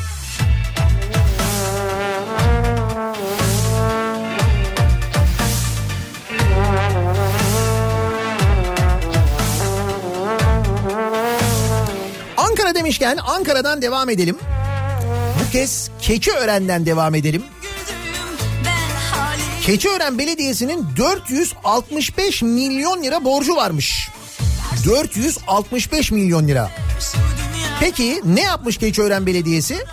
[12.83, 14.37] Demişken Ankara'dan devam edelim.
[15.39, 17.43] Bu kez Keçiören'den devam edelim.
[19.61, 24.09] Keçiören Belediyesi'nin 465 milyon lira borcu varmış.
[24.85, 26.71] 465 milyon lira.
[27.79, 29.85] Peki ne yapmış Keçiören Belediyesi?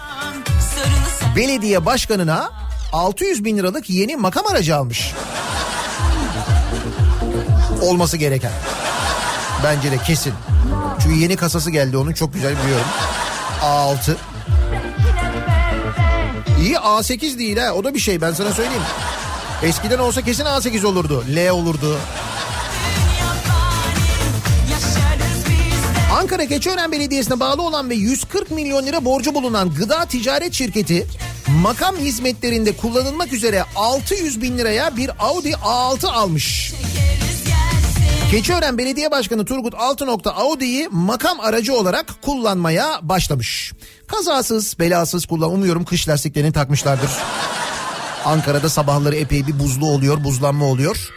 [1.37, 2.51] Belediye başkanına
[2.93, 5.13] 600 bin liralık yeni makam aracı almış.
[7.83, 8.53] Olması gereken.
[9.65, 10.33] Bence de kesin.
[11.11, 12.87] Çünkü yeni kasası geldi onun çok güzel biliyorum.
[13.63, 14.15] A6.
[16.61, 18.83] İyi A8 değil ha o da bir şey ben sana söyleyeyim.
[19.63, 21.25] Eskiden olsa kesin A8 olurdu.
[21.37, 21.99] L olurdu.
[26.19, 31.07] Ankara Keçiören Belediyesi'ne bağlı olan ve 140 milyon lira borcu bulunan gıda ticaret şirketi
[31.63, 36.73] makam hizmetlerinde kullanılmak üzere 600 bin liraya bir Audi A6 almış.
[38.31, 43.73] Keçiören Belediye Başkanı Turgut Altınok'ta Audi'yi makam aracı olarak kullanmaya başlamış.
[44.07, 47.11] Kazasız belasız kullan umuyorum kış lastiklerini takmışlardır.
[48.25, 51.09] Ankara'da sabahları epey bir buzlu oluyor buzlanma oluyor.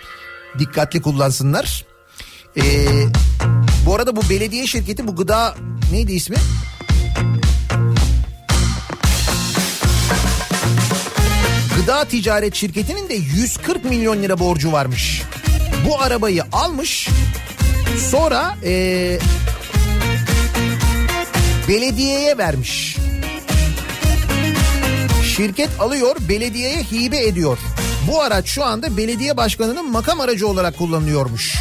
[0.60, 1.86] Dikkatli kullansınlar.
[2.58, 2.88] Ee,
[3.86, 5.56] bu arada bu belediye şirketi bu gıda
[5.92, 6.38] neydi ismi?
[11.78, 15.24] Gıda Ticaret Şirketi'nin de 140 milyon lira borcu varmış.
[15.86, 17.10] Bu arabayı almış
[18.12, 19.20] sonra ee,
[21.68, 22.98] belediyeye vermiş.
[25.36, 27.58] Şirket alıyor belediyeye hibe ediyor.
[28.12, 31.56] Bu araç şu anda belediye başkanının makam aracı olarak kullanılıyormuş.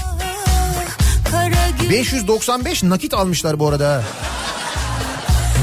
[1.90, 4.02] 595 nakit almışlar bu arada.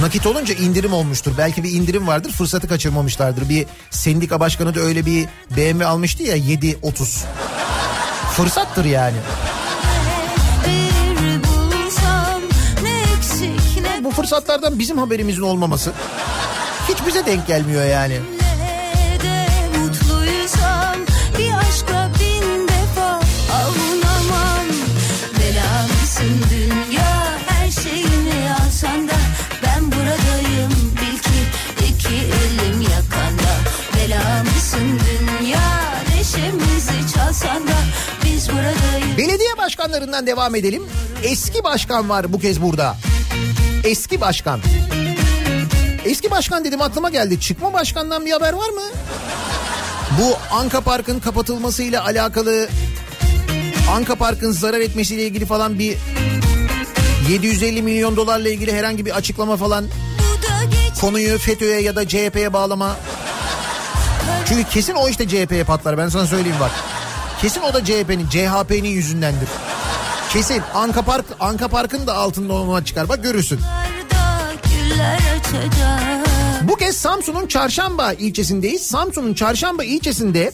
[0.01, 1.32] Nakit olunca indirim olmuştur.
[1.38, 3.49] Belki bir indirim vardır fırsatı kaçırmamışlardır.
[3.49, 7.26] Bir sendika başkanı da öyle bir BMW almıştı ya 7.30.
[8.40, 9.18] Fırsattır yani.
[14.04, 15.92] Bu fırsatlardan bizim haberimizin olmaması
[16.90, 18.20] hiç bize denk gelmiyor yani.
[39.80, 40.84] Başkanlarından devam edelim.
[41.24, 42.98] Eski başkan var bu kez burada.
[43.84, 44.60] Eski başkan.
[46.06, 47.40] Eski başkan dedim aklıma geldi.
[47.40, 48.82] Çıkma başkandan bir haber var mı?
[50.20, 52.68] Bu Anka Park'ın kapatılmasıyla alakalı
[53.92, 55.98] Anka Park'ın zarar etmesiyle ilgili falan bir
[57.30, 59.86] 750 milyon dolarla ilgili herhangi bir açıklama falan
[61.02, 62.96] konuyu FETÖ'ye ya da CHP'ye bağlama.
[64.46, 66.72] Çünkü kesin o işte CHP'ye patlar ben sana söyleyeyim bak.
[67.42, 69.50] Kesin o da CHP'nin, CHP'nin yüzündendir.
[70.34, 73.10] Kesin Anka Park, Anka Park'ın da altında olma çıkar.
[73.10, 73.60] Bak görürsün.
[76.64, 78.82] Bu kez Samsun'un Çarşamba ilçesindeyiz.
[78.88, 80.52] Samsun'un Çarşamba ilçesinde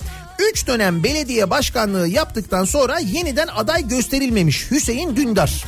[0.52, 5.66] 3 dönem belediye başkanlığı yaptıktan sonra yeniden aday gösterilmemiş Hüseyin Dündar.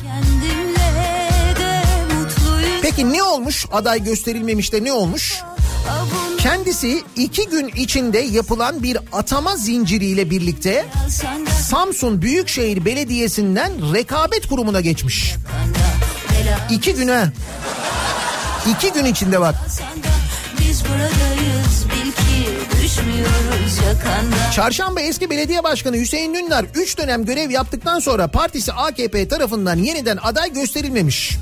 [2.82, 5.42] Peki ne olmuş aday gösterilmemiş de ne olmuş?
[6.38, 10.86] Kendisi iki gün içinde yapılan bir atama zinciriyle birlikte
[11.62, 15.34] Samsun Büyükşehir Belediyesi'nden rekabet kurumuna geçmiş.
[16.70, 17.32] İki güne.
[18.70, 19.54] İki gün içinde bak.
[24.54, 30.18] Çarşamba eski belediye başkanı Hüseyin Dündar 3 dönem görev yaptıktan sonra partisi AKP tarafından yeniden
[30.22, 31.38] aday gösterilmemiş.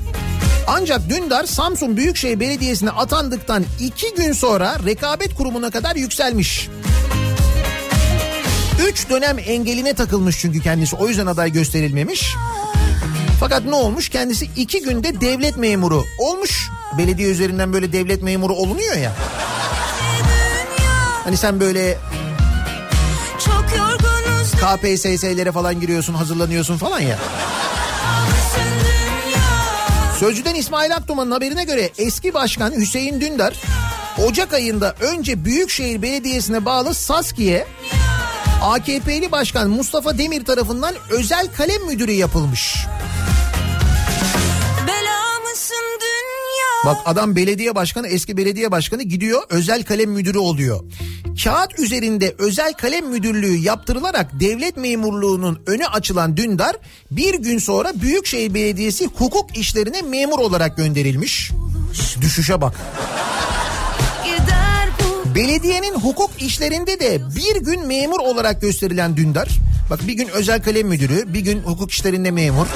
[0.67, 6.69] Ancak Dündar Samsun Büyükşehir Belediyesi'ne atandıktan 2 gün sonra rekabet kurumuna kadar yükselmiş.
[8.87, 12.35] 3 dönem engeline takılmış çünkü kendisi o yüzden aday gösterilmemiş.
[13.39, 14.09] Fakat ne olmuş?
[14.09, 16.69] Kendisi 2 günde devlet memuru olmuş.
[16.97, 19.11] Belediye üzerinden böyle devlet memuru olunuyor ya.
[21.23, 21.97] Hani sen böyle
[24.61, 27.17] KPSS'lere falan giriyorsun, hazırlanıyorsun falan ya.
[30.19, 33.53] Sözcüden İsmail Akdoman'ın haberine göre eski başkan Hüseyin Dündar
[34.27, 37.67] Ocak ayında önce Büyükşehir Belediyesi'ne bağlı Saski'ye
[38.61, 42.77] AKP'li başkan Mustafa Demir tarafından özel kalem müdürü yapılmış.
[46.85, 50.79] Bak adam belediye başkanı eski belediye başkanı gidiyor özel kalem müdürü oluyor.
[51.43, 56.75] Kağıt üzerinde özel kalem müdürlüğü yaptırılarak devlet memurluğunun önü açılan Dündar
[57.11, 61.51] bir gün sonra Büyükşehir Belediyesi hukuk işlerine memur olarak gönderilmiş.
[62.21, 62.73] Düşüşe bak.
[65.35, 69.49] Belediyenin hukuk işlerinde de bir gün memur olarak gösterilen Dündar.
[69.89, 72.67] Bak bir gün özel kalem müdürü, bir gün hukuk işlerinde memur.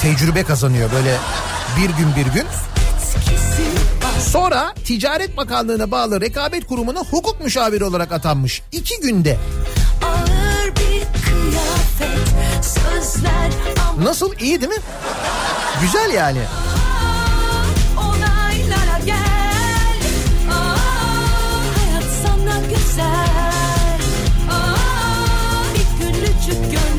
[0.00, 1.16] Tecrübe kazanıyor böyle
[1.76, 2.46] bir gün bir gün.
[4.30, 8.62] Sonra Ticaret Bakanlığı'na bağlı rekabet kurumuna hukuk müşaviri olarak atanmış.
[8.72, 9.38] İki günde.
[13.98, 14.78] Nasıl iyi değil mi?
[15.82, 16.40] Güzel yani.
[22.68, 24.00] güzel
[24.50, 26.93] Aa, Bir gülücük gönder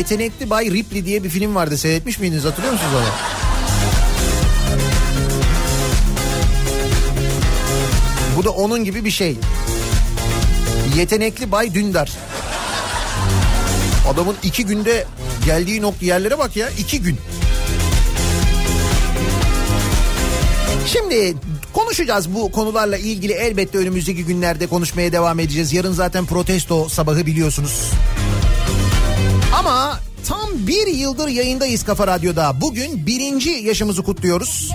[0.00, 1.78] Yetenekli Bay Ripley diye bir film vardı.
[1.78, 3.04] Seyretmiş miydiniz hatırlıyor musunuz onu?
[8.36, 9.36] Bu da onun gibi bir şey.
[10.96, 12.12] Yetenekli Bay Dündar.
[14.08, 15.06] Adamın iki günde
[15.44, 17.16] geldiği nokta yerlere bak ya iki gün.
[20.86, 21.34] Şimdi
[21.72, 25.72] konuşacağız bu konularla ilgili elbette önümüzdeki günlerde konuşmaya devam edeceğiz.
[25.72, 27.90] Yarın zaten protesto sabahı biliyorsunuz.
[29.60, 32.60] Ama Tam bir yıldır yayındayız Kafa Radyo'da.
[32.60, 34.70] Bugün birinci yaşımızı kutluyoruz.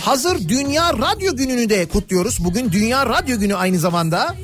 [0.00, 2.44] Hazır Dünya Radyo Günü'nü de kutluyoruz.
[2.44, 4.34] Bugün Dünya Radyo Günü aynı zamanda.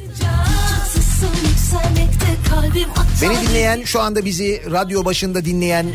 [3.22, 5.86] Beni dinleyen şu anda bizi radyo başında dinleyen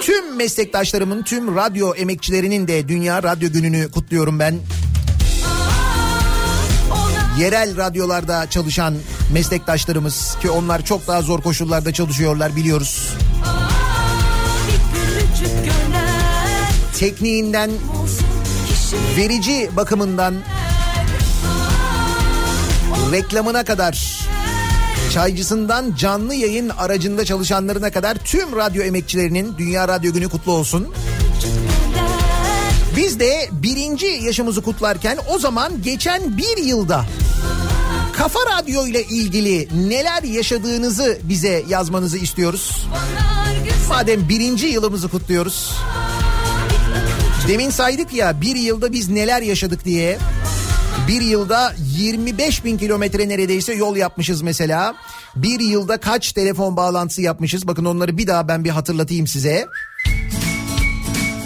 [0.00, 4.58] tüm meslektaşlarımın tüm radyo emekçilerinin de Dünya Radyo Günü'nü kutluyorum ben.
[7.38, 8.94] Yerel radyolarda çalışan
[9.32, 13.14] meslektaşlarımız ki onlar çok daha zor koşullarda çalışıyorlar biliyoruz.
[16.98, 17.70] Tekniğinden,
[19.16, 20.34] verici bakımından,
[23.12, 24.18] reklamına kadar,
[25.14, 30.88] çaycısından canlı yayın aracında çalışanlarına kadar tüm radyo emekçilerinin Dünya Radyo Günü kutlu olsun.
[32.96, 37.04] Biz de birinci yaşımızı kutlarken o zaman geçen bir yılda
[38.18, 42.88] Kafa Radyo ile ilgili neler yaşadığınızı bize yazmanızı istiyoruz.
[43.88, 45.76] Madem birinci yılımızı kutluyoruz.
[47.48, 50.18] Demin saydık ya bir yılda biz neler yaşadık diye.
[51.08, 54.94] Bir yılda 25 bin kilometre neredeyse yol yapmışız mesela.
[55.36, 57.66] Bir yılda kaç telefon bağlantısı yapmışız?
[57.66, 59.66] Bakın onları bir daha ben bir hatırlatayım size.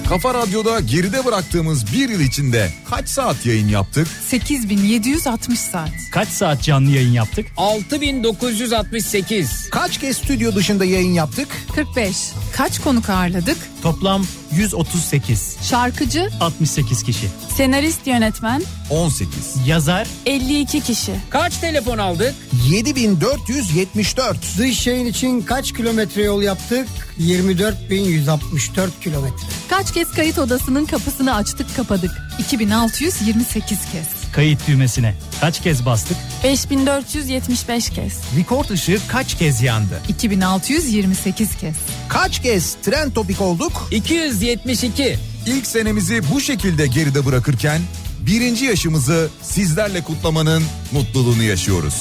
[0.08, 4.08] Kafa Radyo'da geride bıraktığımız bir yıl içinde kaç saat yayın yaptık?
[4.28, 5.90] 8760 saat.
[6.12, 7.46] Kaç saat canlı yayın yaptık?
[7.56, 9.68] 6968.
[9.70, 11.48] Kaç kez stüdyo dışında yayın yaptık?
[11.74, 12.16] 45.
[12.56, 13.56] Kaç konuk ağırladık?
[13.82, 15.56] Toplam 138.
[15.62, 17.26] Şarkıcı, 68 kişi.
[17.56, 19.28] senarist yönetmen 18.
[19.66, 21.12] Yazar 52 kişi.
[21.30, 22.34] Kaç telefon aldık?
[22.70, 24.58] 7474.
[24.58, 26.88] Dış yayın için kaç kilometre yol yaptık?
[27.20, 29.46] 24.164 kilometre.
[29.70, 32.10] Kaç kez kayıt odasının kapısını açtık kapadık?
[32.38, 34.21] 2628 kez.
[34.32, 36.16] Kayıt düğmesine kaç kez bastık?
[36.44, 38.20] 5475 kez.
[38.38, 40.02] Rekord ışığı kaç kez yandı?
[40.08, 41.76] 2628 kez.
[42.08, 43.88] Kaç kez trend topik olduk?
[43.90, 45.18] 272.
[45.46, 47.80] İlk senemizi bu şekilde geride bırakırken
[48.26, 50.62] birinci yaşımızı sizlerle kutlamanın
[50.92, 51.94] mutluluğunu yaşıyoruz.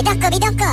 [0.00, 0.70] Bir dakika bir dakika.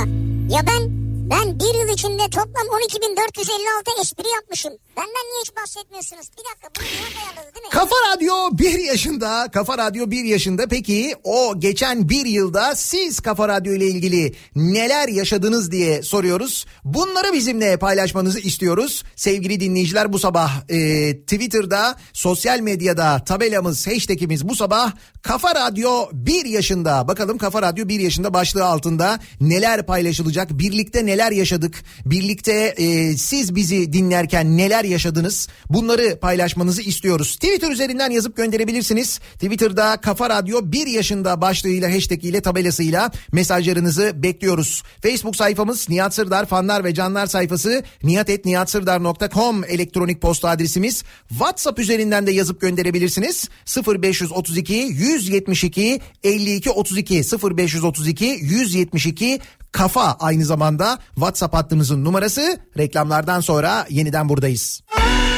[0.56, 0.82] Ya ben
[1.30, 4.72] ben bir yıl içinde toplam 12.456 espri yapmışım.
[4.98, 6.26] Benden niye hiç bahsetmiyorsunuz?
[6.38, 7.70] Bir dakika bunu Nihat ayarladı değil mi?
[7.70, 9.48] Kafa Radyo bir yaşında.
[9.52, 10.66] Kafa Radyo bir yaşında.
[10.68, 16.66] Peki o geçen bir yılda siz Kafa Radyo ile ilgili neler yaşadınız diye soruyoruz.
[16.84, 19.04] Bunları bizimle paylaşmanızı istiyoruz.
[19.16, 24.92] Sevgili dinleyiciler bu sabah e, Twitter'da, sosyal medyada tabelamız, hashtagimiz bu sabah
[25.22, 27.08] Kafa Radyo bir yaşında.
[27.08, 30.58] Bakalım Kafa Radyo bir yaşında başlığı altında neler paylaşılacak?
[30.58, 31.84] Birlikte neler yaşadık?
[32.04, 35.48] Birlikte e, siz bizi dinlerken neler yaşadınız?
[35.70, 37.34] Bunları paylaşmanızı istiyoruz.
[37.34, 39.18] Twitter üzerinden yazıp gönderebilirsiniz.
[39.34, 44.82] Twitter'da Kafa Radyo 1 yaşında başlığıyla hashtag ile tabelasıyla mesajlarınızı bekliyoruz.
[45.02, 51.04] Facebook sayfamız Nihat Sırdar fanlar ve canlar sayfası nihatetnihatsırdar.com elektronik posta adresimiz.
[51.28, 53.48] WhatsApp üzerinden de yazıp gönderebilirsiniz.
[53.86, 59.40] 0532 172 52 32 0532 172
[59.78, 62.58] kafa aynı zamanda WhatsApp hattımızın numarası.
[62.78, 64.82] Reklamlardan sonra yeniden buradayız.
[64.90, 65.37] Kafa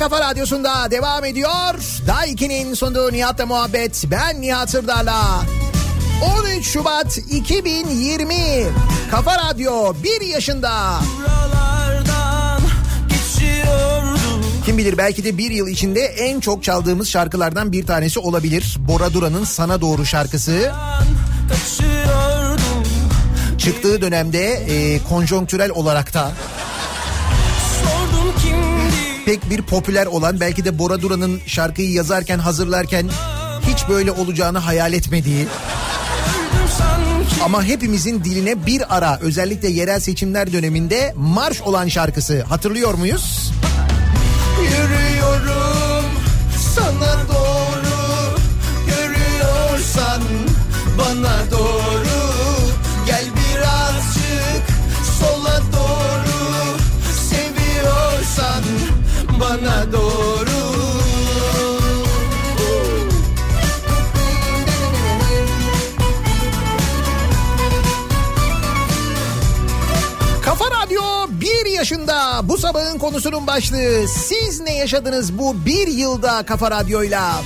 [0.00, 1.74] kafa radyosunda devam ediyor.
[2.06, 4.04] Daiki'nin sunduğu Nihat'la muhabbet.
[4.10, 5.42] Ben Nihat Sırdar'la.
[6.56, 8.34] 13 Şubat 2020
[9.10, 11.00] Kafa Radyo 1 yaşında.
[14.64, 18.76] Kim bilir belki de bir yıl içinde en çok çaldığımız şarkılardan bir tanesi olabilir.
[18.78, 20.72] Bora Duran'ın Sana Doğru şarkısı.
[23.58, 26.32] Çıktığı dönemde e, konjonktürel olarak da
[29.26, 33.10] pek bir popüler olan belki de Bora Duran'ın şarkıyı yazarken hazırlarken
[33.68, 35.46] hiç böyle olacağını hayal etmediği.
[37.44, 42.42] Ama hepimizin diline bir ara özellikle yerel seçimler döneminde marş olan şarkısı.
[42.42, 43.52] Hatırlıyor muyuz?
[44.62, 46.04] Yürüyorum
[46.74, 48.38] sana doğru
[48.86, 50.22] görüyorsan
[50.98, 51.59] bana doğru
[59.92, 60.60] doğru
[70.44, 74.08] Kafa Radyo bir yaşında bu sabahın konusunun başlığı.
[74.08, 77.42] Siz ne yaşadınız bu bir yılda Kafa Radyo'yla?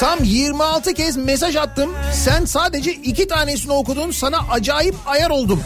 [0.00, 1.90] Tam 26 kez mesaj attım.
[2.12, 4.10] Sen sadece iki tanesini okudun.
[4.10, 5.60] Sana acayip ayar oldum.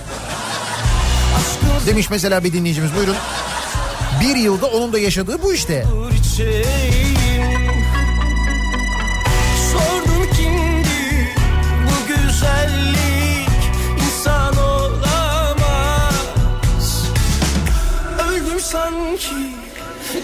[1.86, 3.16] Demiş mesela bir dinleyicimiz buyurun.
[4.20, 5.84] Bir yılda onun da yaşadığı bu işte.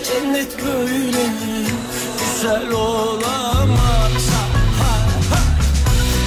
[0.04, 1.26] cennet böyle
[2.20, 4.26] güzel olamaz.
[4.80, 4.98] Ha,
[5.30, 5.40] ha.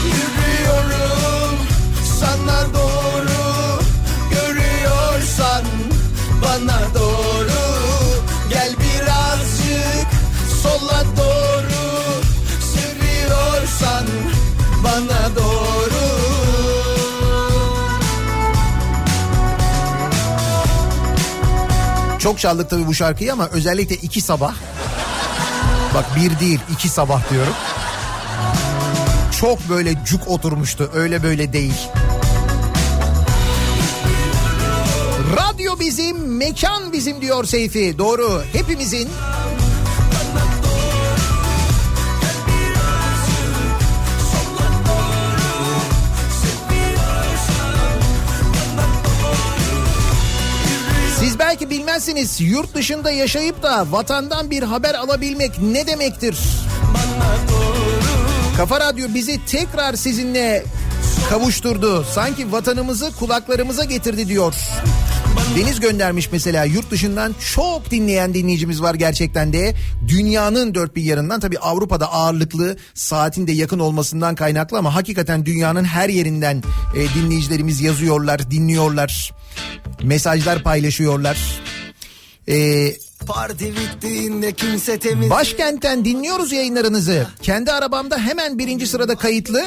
[0.05, 1.57] Yürüyorum.
[2.19, 3.81] Sana doğru
[4.31, 5.63] Görüyorsan
[6.41, 7.16] bana doğru
[22.27, 24.55] Çok çaldık tabii bu şarkıyı ama özellikle iki sabah.
[25.93, 27.53] Bak bir değil iki sabah diyorum.
[29.39, 31.73] Çok böyle cuk oturmuştu öyle böyle değil.
[35.37, 37.97] Radyo bizim, mekan bizim diyor Seyfi.
[37.97, 38.43] Doğru.
[38.53, 39.09] Hepimizin
[51.87, 56.37] bilmezsiniz yurt dışında yaşayıp da vatandan bir haber alabilmek ne demektir?
[58.57, 60.63] Kafa Radyo bizi tekrar sizinle
[61.29, 62.03] kavuşturdu.
[62.03, 64.53] Sanki vatanımızı kulaklarımıza getirdi diyor.
[65.55, 69.75] Deniz göndermiş mesela yurt dışından çok dinleyen dinleyicimiz var gerçekten de.
[70.07, 75.83] Dünyanın dört bir yanından tabii Avrupa'da ağırlıklı saatin de yakın olmasından kaynaklı ama hakikaten dünyanın
[75.83, 76.63] her yerinden
[76.95, 79.33] e, dinleyicilerimiz yazıyorlar, dinliyorlar.
[80.03, 81.37] Mesajlar paylaşıyorlar.
[82.49, 82.95] Ee,
[83.27, 87.27] Parti bittiğinde kimse temiz Başkentten dinliyoruz yayınlarınızı.
[87.41, 89.65] Kendi arabamda hemen birinci sırada kayıtlı.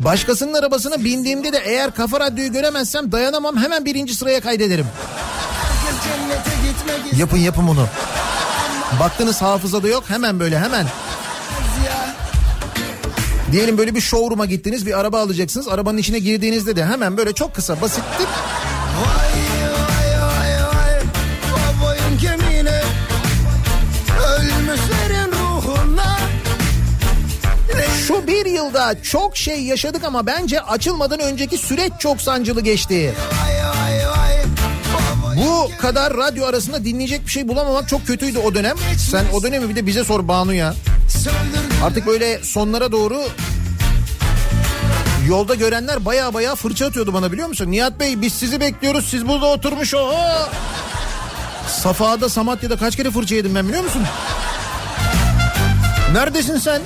[0.00, 4.86] Başkasının arabasına bindiğimde de eğer kafa radyoyu göremezsem dayanamam hemen birinci sıraya kaydederim.
[7.16, 7.86] Yapın yapın bunu.
[9.00, 10.86] Baktınız hafızada yok hemen böyle hemen.
[13.52, 15.68] Diyelim böyle bir showroom'a gittiniz bir araba alacaksınız.
[15.68, 17.76] Arabanın içine girdiğinizde de hemen böyle çok kısa.
[17.80, 19.61] Vay vay
[28.06, 33.14] Şu bir yılda çok şey yaşadık ama bence açılmadan önceki süreç çok sancılı geçti.
[35.36, 38.76] Bu kadar radyo arasında dinleyecek bir şey bulamamak çok kötüydü o dönem.
[39.10, 40.74] Sen o dönemi bir de bize sor Banu ya.
[41.84, 43.22] Artık böyle sonlara doğru
[45.28, 47.70] yolda görenler baya baya fırça atıyordu bana biliyor musun?
[47.70, 50.12] Nihat Bey biz sizi bekliyoruz siz burada oturmuş o.
[51.68, 54.02] Safa'da Samatya'da kaç kere fırça yedim ben biliyor musun?
[56.12, 56.82] Neredesin sen?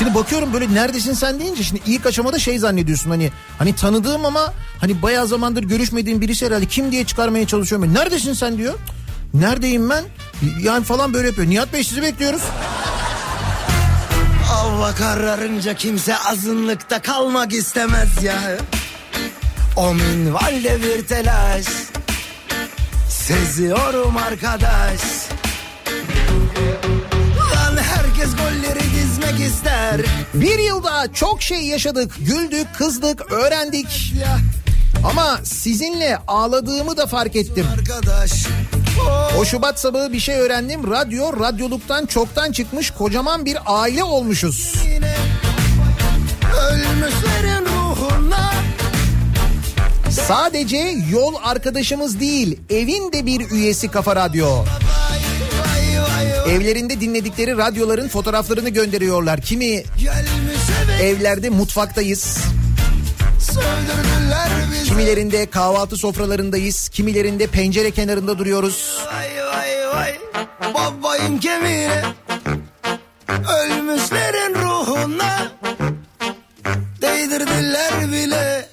[0.00, 4.52] Şimdi bakıyorum böyle neredesin sen deyince şimdi ilk aşamada şey zannediyorsun hani hani tanıdığım ama
[4.80, 7.94] hani bayağı zamandır görüşmediğim birisi herhalde kim diye çıkarmaya çalışıyorum.
[7.94, 8.74] Neredesin sen diyor.
[9.34, 10.04] Neredeyim ben?
[10.62, 11.48] Yani falan böyle yapıyor.
[11.48, 12.42] Nihat Bey sizi bekliyoruz.
[14.44, 18.58] Hava kararınca kimse azınlıkta kalmak istemez ya
[19.76, 21.64] O minvalde bir telaş
[23.08, 25.00] Seziyorum arkadaş
[27.54, 28.89] Lan herkes golleri
[29.20, 30.00] dizmek ister
[30.34, 34.14] Bir yılda çok şey yaşadık, güldük, kızdık, öğrendik.
[35.04, 37.66] Ama sizinle ağladığımı da fark ettim.
[37.78, 38.32] arkadaş
[39.38, 40.90] O Şubat sabahı bir şey öğrendim.
[40.90, 44.74] Radyo, radyoluktan çoktan çıkmış kocaman bir aile olmuşuz.
[44.94, 45.14] yine
[46.70, 48.50] Ölmüşlerin ruhuna
[50.10, 54.64] Sadece yol arkadaşımız değil, evin de bir üyesi Kafa Radyo.
[56.50, 59.40] Evlerinde dinledikleri radyoların fotoğraflarını gönderiyorlar.
[59.40, 59.84] Kimi
[61.02, 62.38] evlerde mutfaktayız,
[64.84, 68.98] kimilerinde kahvaltı sofralarındayız, kimilerinde pencere kenarında duruyoruz.
[69.12, 70.18] Vay vay vay.
[70.74, 72.04] Babayın kemiğine.
[73.28, 75.52] Ölmüşlerin ruhuna
[77.02, 78.68] Değdirdiler bile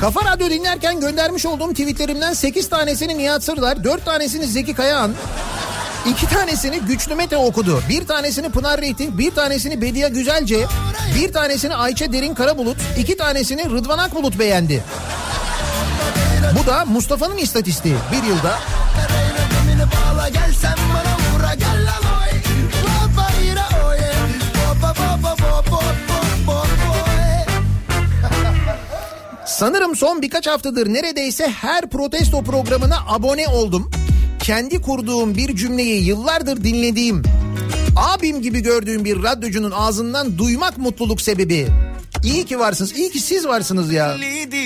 [0.00, 5.12] Kafa Radyo dinlerken göndermiş olduğum tweetlerimden 8 tanesini Nihat Sırdar, 4 tanesini Zeki Kayağan,
[6.06, 7.82] 2 tanesini Güçlü Mete okudu.
[7.88, 10.66] Bir tanesini Pınar Reyting, bir tanesini Bediye Güzelce,
[11.14, 14.82] bir tanesini Ayça Derin Karabulut, iki tanesini Rıdvan Akbulut beğendi.
[16.58, 18.58] Bu da Mustafa'nın istatistiği bir yılda.
[29.60, 33.90] Sanırım son birkaç haftadır neredeyse her protesto programına abone oldum.
[34.42, 37.22] Kendi kurduğum bir cümleyi yıllardır dinlediğim,
[37.96, 41.66] abim gibi gördüğüm bir radyocunun ağzından duymak mutluluk sebebi.
[42.24, 44.16] İyi ki varsınız, iyi ki siz varsınız ya.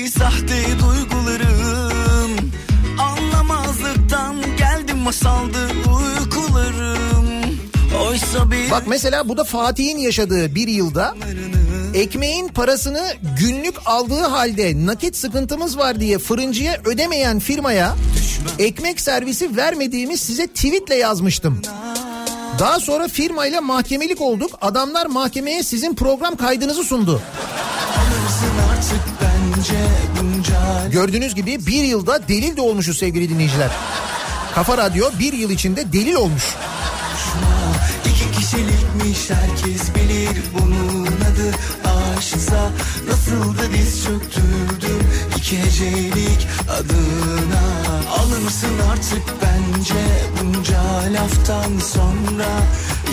[0.08, 2.52] Sahte duygularım
[2.98, 7.26] Anlamazlıktan geldim masaldı uykularım
[8.70, 11.14] Bak mesela bu da Fatih'in yaşadığı bir yılda
[11.94, 17.96] ekmeğin parasını günlük aldığı halde nakit sıkıntımız var diye fırıncıya ödemeyen firmaya
[18.58, 21.62] ekmek servisi vermediğimi size tweetle yazmıştım.
[22.58, 24.58] Daha sonra firmayla mahkemelik olduk.
[24.60, 27.22] Adamlar mahkemeye sizin program kaydınızı sundu.
[30.92, 33.70] Gördüğünüz gibi bir yılda delil de olmuşuz sevgili dinleyiciler.
[34.54, 36.44] Kafa Radyo bir yıl içinde delil olmuş.
[38.04, 40.83] İki kişilikmiş herkes bilir bunun adı
[42.54, 42.70] aşksa
[43.08, 47.64] Nasıl da diz çöktürdüm iki hecelik adına.
[48.18, 50.04] Alırsın artık bence
[50.40, 50.82] bunca
[51.12, 52.48] laftan sonra.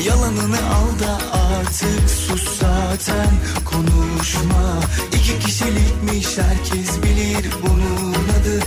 [0.06, 1.20] Yalanını al da
[1.58, 3.30] artık sus zaten
[3.66, 4.80] konuşma.
[5.14, 8.60] İki kişilikmiş herkes bilir bunun adı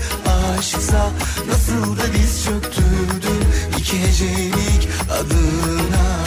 [0.59, 1.11] aşksa.
[1.49, 3.47] Nasıl da diz çöktürdüm
[3.79, 6.24] iki hecelik adına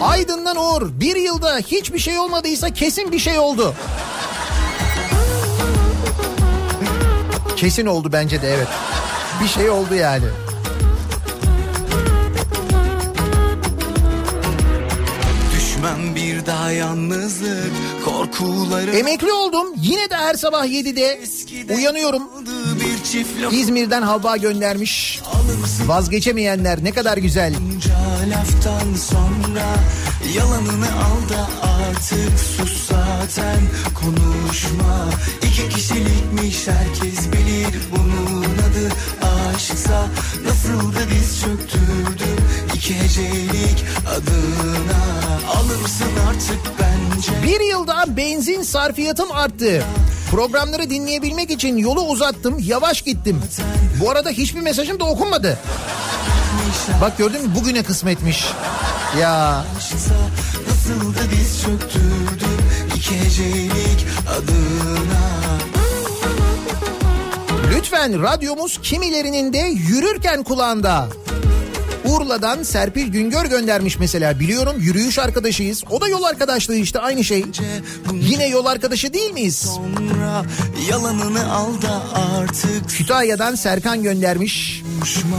[0.00, 3.74] Aydın'dan Uğur bir yılda hiçbir şey olmadıysa kesin bir şey oldu.
[7.56, 8.68] Kesin oldu bence de evet.
[9.42, 10.24] Bir şey oldu yani.
[15.56, 17.72] Düşmem bir daha yalnızlık
[18.04, 21.20] korkuları Emekli oldum yine de her sabah 7'de
[21.74, 22.22] uyanıyorum.
[23.52, 25.20] İzmir'den Halba göndermiş.
[25.86, 27.54] Vazgeçemeyenler ne kadar güzel.
[27.60, 29.66] bunca laftan sonra
[30.36, 33.60] Yalanını al da artık sus zaten
[33.94, 35.08] konuşma
[35.42, 38.88] İki kişilikmiş herkes bilir bunun adı
[39.54, 40.06] aşksa
[40.44, 42.38] Nasıl da diz çöktürdüm
[42.74, 44.98] iki hecelik adına
[45.56, 49.84] Alırsın artık bence Bir yılda benzin sarfiyatım arttı.
[50.30, 53.42] Programları dinleyebilmek için yolu uzattım, yavaş gittim.
[54.00, 55.58] Bu arada hiçbir mesajım da okunmadı.
[57.00, 58.46] Bak gördün mü bugüne kısmetmiş.
[59.20, 59.64] Ya
[60.68, 62.58] Nasıl da diz çöktürdüm
[62.96, 65.28] iki hecelik adına
[67.74, 71.08] lütfen radyomuz kimilerinin de yürürken kulağında.
[72.04, 75.84] Urla'dan Serpil Güngör göndermiş mesela biliyorum yürüyüş arkadaşıyız.
[75.90, 77.44] O da yol arkadaşlığı işte aynı şey.
[78.12, 79.56] Yine yol arkadaşı değil miyiz?
[79.56, 80.44] Sonra
[80.90, 84.82] yalanını al da artık Kütahya'dan Serkan göndermiş.
[84.98, 85.36] konuşma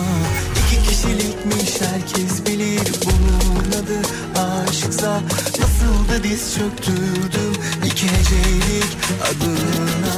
[1.02, 4.00] kişilikmiş herkes bilir bunun adı
[4.40, 5.22] aşksa
[5.60, 7.54] Nasıl da diz çöktürdüm
[7.86, 10.14] iki hecelik adına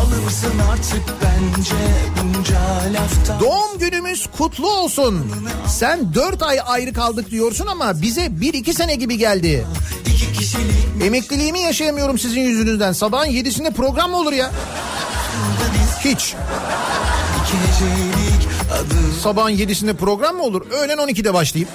[0.00, 1.74] Alırsın artık bence
[2.22, 2.60] bunca
[2.92, 5.32] laftan Doğum günümüz kutlu olsun.
[5.68, 9.66] Sen dört ay ayrı kaldık diyorsun ama bize bir iki sene gibi geldi.
[10.06, 12.92] İki kişilik Emekliliğimi yaşayamıyorum sizin yüzünüzden.
[12.92, 14.50] Sabahın yedisinde program mı olur ya?
[16.04, 16.34] Hiç.
[19.22, 20.70] Sabahın yedisinde program mı olur?
[20.70, 21.68] Öğlen 12'de başlayayım.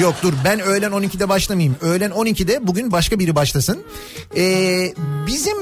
[0.00, 1.76] Yok dur ben öğlen 12'de başlamayayım.
[1.80, 3.84] Öğlen 12'de bugün başka biri başlasın.
[4.36, 4.94] Ee,
[5.26, 5.56] bizim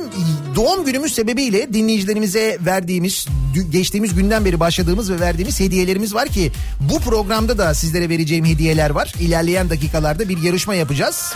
[0.56, 3.26] doğum günümüz sebebiyle dinleyicilerimize verdiğimiz
[3.70, 8.90] geçtiğimiz günden beri başladığımız ve verdiğimiz hediyelerimiz var ki bu programda da sizlere vereceğim hediyeler
[8.90, 9.12] var.
[9.20, 11.34] İlerleyen dakikalarda bir yarışma yapacağız.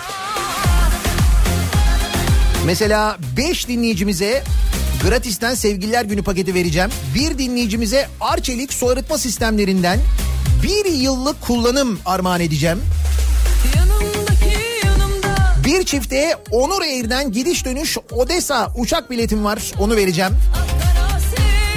[2.67, 4.45] Mesela 5 dinleyicimize
[5.03, 6.91] gratisten sevgililer günü paketi vereceğim.
[7.15, 10.01] Bir dinleyicimize Arçelik su arıtma sistemlerinden
[10.62, 12.83] bir yıllık kullanım armağan edeceğim.
[15.65, 20.33] Bir çifte Onur Air'den gidiş dönüş Odessa uçak biletim var onu vereceğim.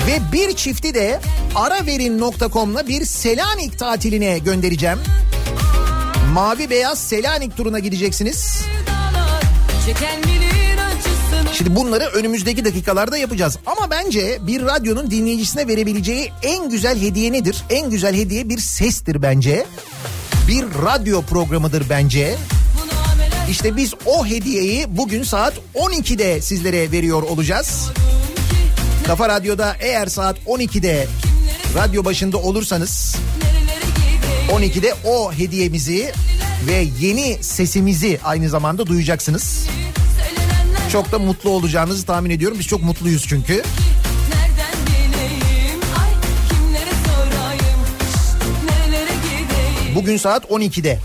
[0.07, 1.19] Ve bir çifti de
[1.55, 4.99] araverin.com'la bir Selanik tatiline göndereceğim.
[6.33, 8.61] Mavi beyaz Selanik turuna gideceksiniz.
[9.85, 10.21] Çeken
[11.53, 13.57] Şimdi bunları önümüzdeki dakikalarda yapacağız.
[13.65, 17.63] Ama bence bir radyonun dinleyicisine verebileceği en güzel hediye nedir?
[17.69, 19.65] En güzel hediye bir sestir bence.
[20.47, 22.35] Bir radyo programıdır bence.
[23.49, 27.89] İşte biz o hediyeyi bugün saat 12'de sizlere veriyor olacağız.
[29.07, 31.07] Kafa Radyo'da eğer saat 12'de
[31.75, 36.11] radyo başında olursanız nerelere gideyim 12'de o hediyemizi
[36.67, 39.67] ve yeni sesimizi aynı zamanda duyacaksınız.
[40.97, 42.59] Çok da mutlu olacağınızı tahmin ediyorum.
[42.59, 43.63] Biz çok mutluyuz çünkü.
[49.95, 50.99] Bugün saat 12'de.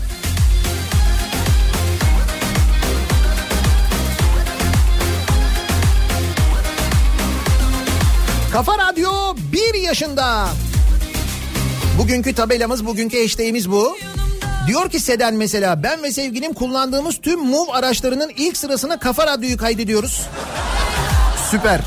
[8.51, 9.11] Kafa Radyo
[9.51, 10.49] 1 yaşında.
[11.97, 13.97] Bugünkü tabelamız, bugünkü hashtagimiz bu.
[14.67, 19.57] Diyor ki Seden mesela ben ve sevgilim kullandığımız tüm MUV araçlarının ilk sırasına Kafa Radyo'yu
[19.57, 20.21] kaydediyoruz.
[21.51, 21.81] Süper.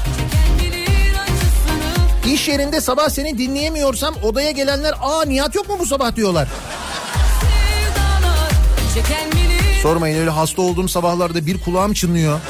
[2.26, 6.48] İş yerinde sabah seni dinleyemiyorsam odaya gelenler aa Nihat yok mu bu sabah diyorlar.
[9.82, 12.40] Sormayın öyle hasta olduğum sabahlarda bir kulağım çınlıyor.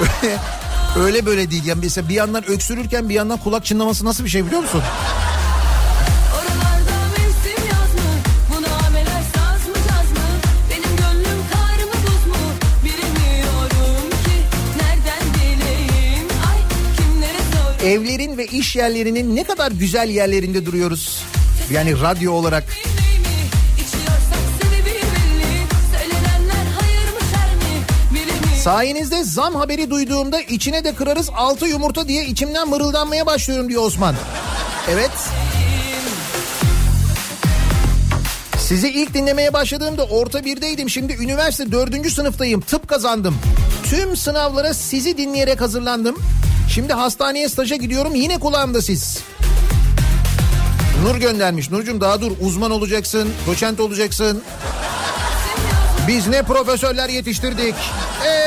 [0.96, 4.46] öyle böyle değil yani mesela bir yandan öksürürken bir yandan kulak çınlaması nasıl bir şey
[4.46, 4.82] biliyor musun?
[17.84, 21.22] Evlerin ve iş yerlerinin ne kadar güzel yerlerinde duruyoruz.
[21.70, 22.64] Yani radyo olarak.
[28.62, 34.14] Sayenizde zam haberi duyduğumda içine de kırarız altı yumurta diye içimden mırıldanmaya başlıyorum diyor Osman.
[34.90, 35.10] Evet.
[38.58, 40.90] Sizi ilk dinlemeye başladığımda orta birdeydim.
[40.90, 42.60] Şimdi üniversite dördüncü sınıftayım.
[42.60, 43.34] Tıp kazandım.
[43.90, 46.16] Tüm sınavlara sizi dinleyerek hazırlandım.
[46.74, 48.14] Şimdi hastaneye staja gidiyorum.
[48.14, 49.18] Yine kulağımda siz.
[51.04, 51.70] Nur göndermiş.
[51.70, 52.32] Nurcum daha dur.
[52.40, 53.28] Uzman olacaksın.
[53.46, 54.42] Doçent olacaksın.
[56.08, 57.74] Biz ne profesörler yetiştirdik.
[58.22, 58.41] Hey!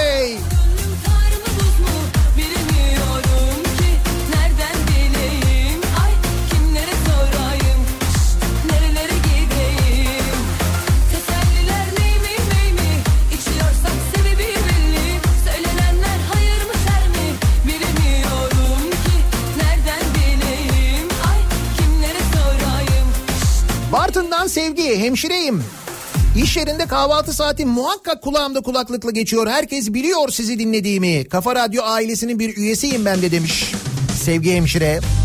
[25.05, 25.63] Hemşireyim.
[26.43, 29.47] İş yerinde kahvaltı saati muhakkak kulağımda kulaklıkla geçiyor.
[29.47, 31.25] Herkes biliyor sizi dinlediğimi.
[31.29, 33.71] Kafa Radyo ailesinin bir üyesiyim ben de demiş.
[34.23, 34.99] Sevgi hemşire.
[34.99, 35.24] Oysa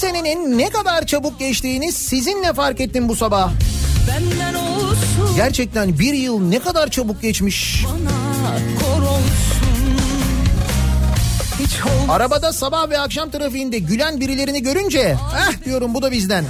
[0.00, 3.50] senenin ne kadar çabuk geçtiğini sizinle fark ettim bu sabah.
[4.08, 7.84] Benden olsun Gerçekten bir yıl ne kadar çabuk geçmiş.
[12.08, 15.16] Arabada sabah ve akşam trafiğinde gülen birilerini görünce
[15.48, 16.44] eh diyorum bu da bizden.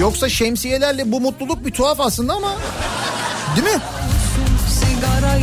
[0.00, 2.54] Yoksa şemsiyelerle bu mutluluk bir tuhaf aslında ama
[3.56, 3.82] değil mi?
[4.68, 5.36] Sigara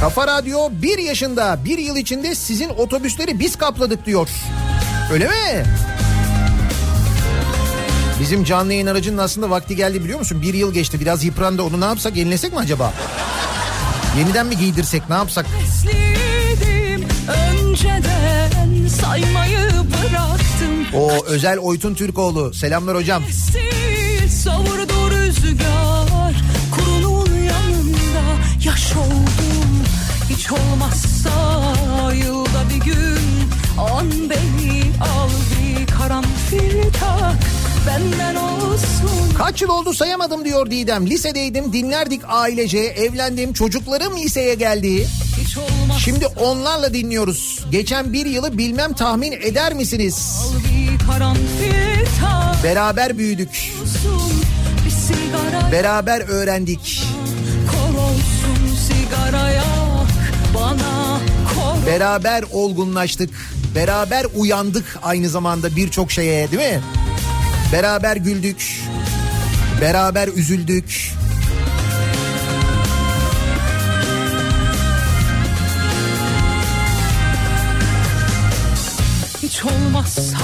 [0.00, 4.28] Kafa Radyo bir yaşında bir yıl içinde sizin otobüsleri biz kapladık diyor.
[5.12, 5.64] Öyle mi?
[8.20, 10.42] Bizim canlı yayın aracının aslında vakti geldi biliyor musun?
[10.42, 12.92] Bir yıl geçti biraz yıprandı onu ne yapsak yenilesek mi acaba?
[14.18, 15.46] Yeniden mi giydirsek ne yapsak?
[17.52, 23.22] Önceden saymayı bıraktım O özel Oytun Türkoğlu selamlar hocam.
[23.50, 25.85] Sil savurdu rüzgar
[30.36, 31.30] Hiç olmazsa
[32.14, 33.18] yılda bir gün
[33.78, 37.36] An beni al bir karanfil tak
[37.86, 41.06] Benden olsun Kaç yıl oldu sayamadım diyor Didem.
[41.06, 45.06] Lisedeydim dinlerdik ailece evlendim çocuklarım liseye geldi.
[45.98, 47.64] Şimdi onlarla dinliyoruz.
[47.70, 50.46] Geçen bir yılı bilmem tahmin eder misiniz?
[52.64, 53.72] Beraber büyüdük.
[55.72, 57.02] Beraber öğrendik.
[61.86, 63.30] Beraber olgunlaştık.
[63.74, 66.80] Beraber uyandık aynı zamanda birçok şeye değil mi?
[67.72, 68.80] Beraber güldük.
[69.80, 71.12] Beraber üzüldük.
[79.42, 80.38] Hiç olmazsa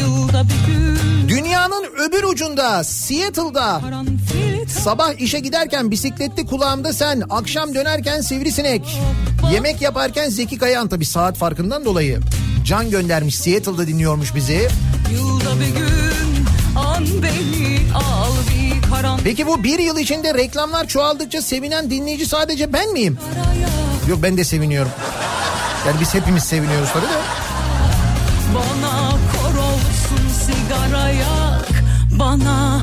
[0.00, 7.74] yılda bir gün Dünyanın öbür ucunda Seattle'da Karanfil Sabah işe giderken bisikletli kulağımda sen, akşam
[7.74, 9.00] dönerken sivrisinek.
[9.52, 12.20] Yemek yaparken Zeki Kayan tabii saat farkından dolayı.
[12.64, 14.68] Can göndermiş Seattle'da dinliyormuş bizi.
[15.12, 16.46] Yılda bir gün
[16.76, 22.72] an beni al bir karanfil Peki bu bir yıl içinde reklamlar çoğaldıkça sevinen dinleyici sadece
[22.72, 23.18] ben miyim?
[23.60, 24.90] yak Yok ben de seviniyorum.
[25.86, 27.18] Yani biz hepimiz seviniyoruz tabii de.
[28.54, 31.66] Bana kor olsun sigara yak
[32.18, 32.80] Bana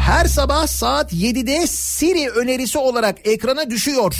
[0.00, 4.14] Her sabah saat 7'de Siri önerisi olarak ekrana düşüyor.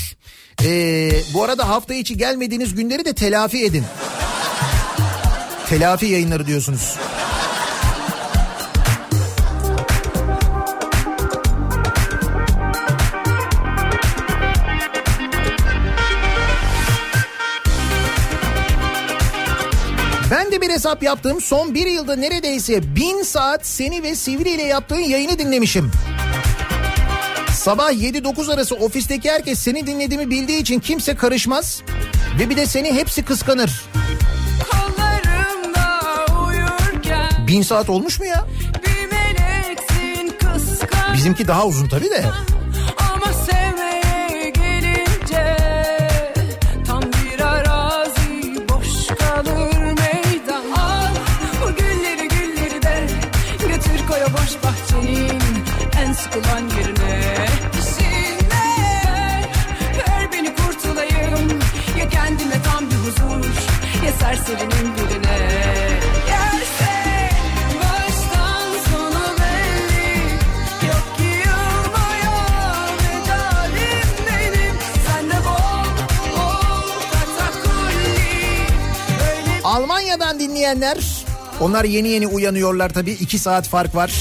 [0.64, 3.84] Ee, bu arada hafta içi gelmediğiniz günleri de telafi edin.
[5.68, 6.96] Telafi yayınları diyorsunuz.
[20.60, 21.40] Bir hesap yaptım.
[21.40, 25.90] Son bir yılda neredeyse bin saat seni ve Sivri ile yaptığın yayını dinlemişim.
[27.52, 31.82] Sabah 7-9 arası ofisteki herkes seni dinlediğimi bildiği için kimse karışmaz.
[32.38, 33.84] Ve bir de seni hepsi kıskanır.
[37.46, 38.46] Bin saat olmuş mu ya?
[41.14, 42.24] Bizimki daha uzun tabii de.
[64.30, 64.70] Katakulli
[79.20, 80.98] Böyle Almanya'dan dinleyenler
[81.60, 83.12] onlar yeni yeni uyanıyorlar tabii.
[83.12, 84.12] 2 saat fark var.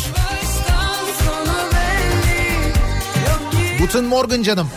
[3.79, 4.69] Guten Morgen canım.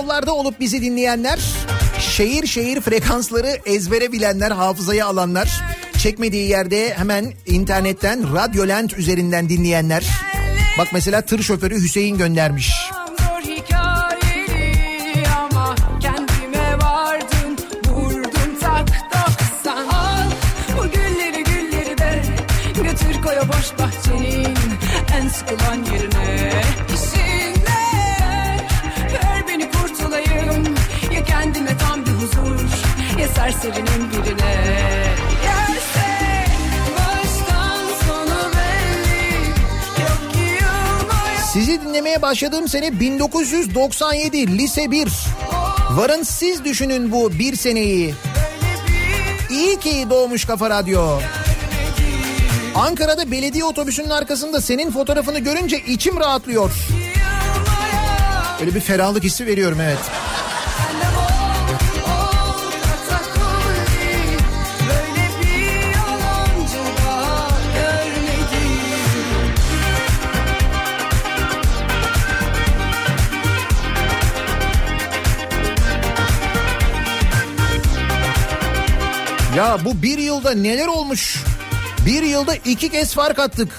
[0.00, 1.38] Yollarda olup bizi dinleyenler,
[1.98, 5.62] şehir şehir frekansları ezbere bilenler, hafızaya alanlar,
[5.98, 10.06] çekmediği yerde hemen internetten Radyolent üzerinden dinleyenler.
[10.78, 12.72] Bak mesela tır şoförü Hüseyin göndermiş.
[15.36, 16.40] Ama kendime
[33.66, 35.14] ya serserinin birine
[41.52, 45.08] Sizi dinlemeye başladığım sene 1997 lise 1.
[45.90, 48.14] Varın siz düşünün bu bir seneyi.
[49.50, 51.18] İyi ki doğmuş Kafa Radyo.
[52.74, 56.70] Ankara'da belediye otobüsünün arkasında senin fotoğrafını görünce içim rahatlıyor.
[58.60, 60.19] Öyle bir ferahlık hissi veriyorum evet.
[79.56, 81.44] Ya bu bir yılda neler olmuş?
[82.06, 83.78] Bir yılda iki kez fark attık.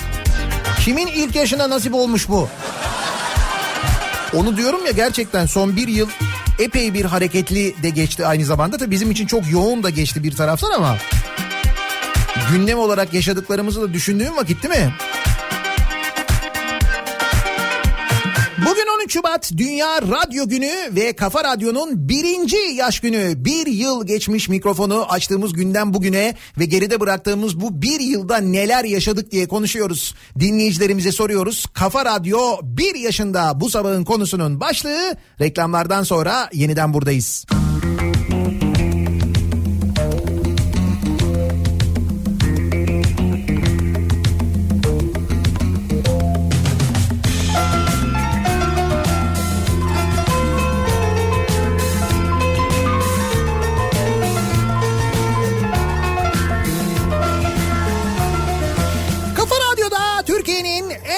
[0.80, 2.50] Kimin ilk yaşına nasip olmuş bu?
[4.34, 6.10] Onu diyorum ya gerçekten son bir yıl
[6.60, 8.78] epey bir hareketli de geçti aynı zamanda.
[8.78, 10.98] Tabii bizim için çok yoğun da geçti bir taraftan ama...
[12.52, 14.94] Gündem olarak yaşadıklarımızı da düşündüğüm vakit değil mi?
[19.12, 23.34] Şubat Dünya Radyo Günü ve Kafa Radyo'nun birinci yaş günü.
[23.46, 29.32] Bir yıl geçmiş mikrofonu açtığımız günden bugüne ve geride bıraktığımız bu bir yılda neler yaşadık
[29.32, 30.16] diye konuşuyoruz.
[30.40, 31.66] Dinleyicilerimize soruyoruz.
[31.74, 37.46] Kafa Radyo bir yaşında bu sabahın konusunun başlığı reklamlardan sonra yeniden buradayız.
[37.50, 37.61] Kafa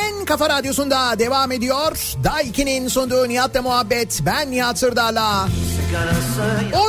[0.04, 2.16] En kafa radyosunda devam ediyor.
[2.24, 4.20] Daiki'nin sunduğu Nihat'la muhabbet.
[4.26, 5.48] Ben Nihat Sırdar'la.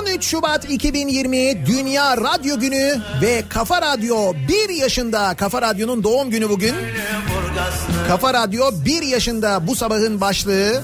[0.03, 4.33] 13 Şubat 2020 Dünya Radyo Günü ve Kafa Radyo
[4.69, 5.35] 1 yaşında.
[5.35, 6.75] Kafa Radyo'nun doğum günü bugün.
[8.09, 10.83] Kafa Radyo 1 yaşında bu sabahın başlığı.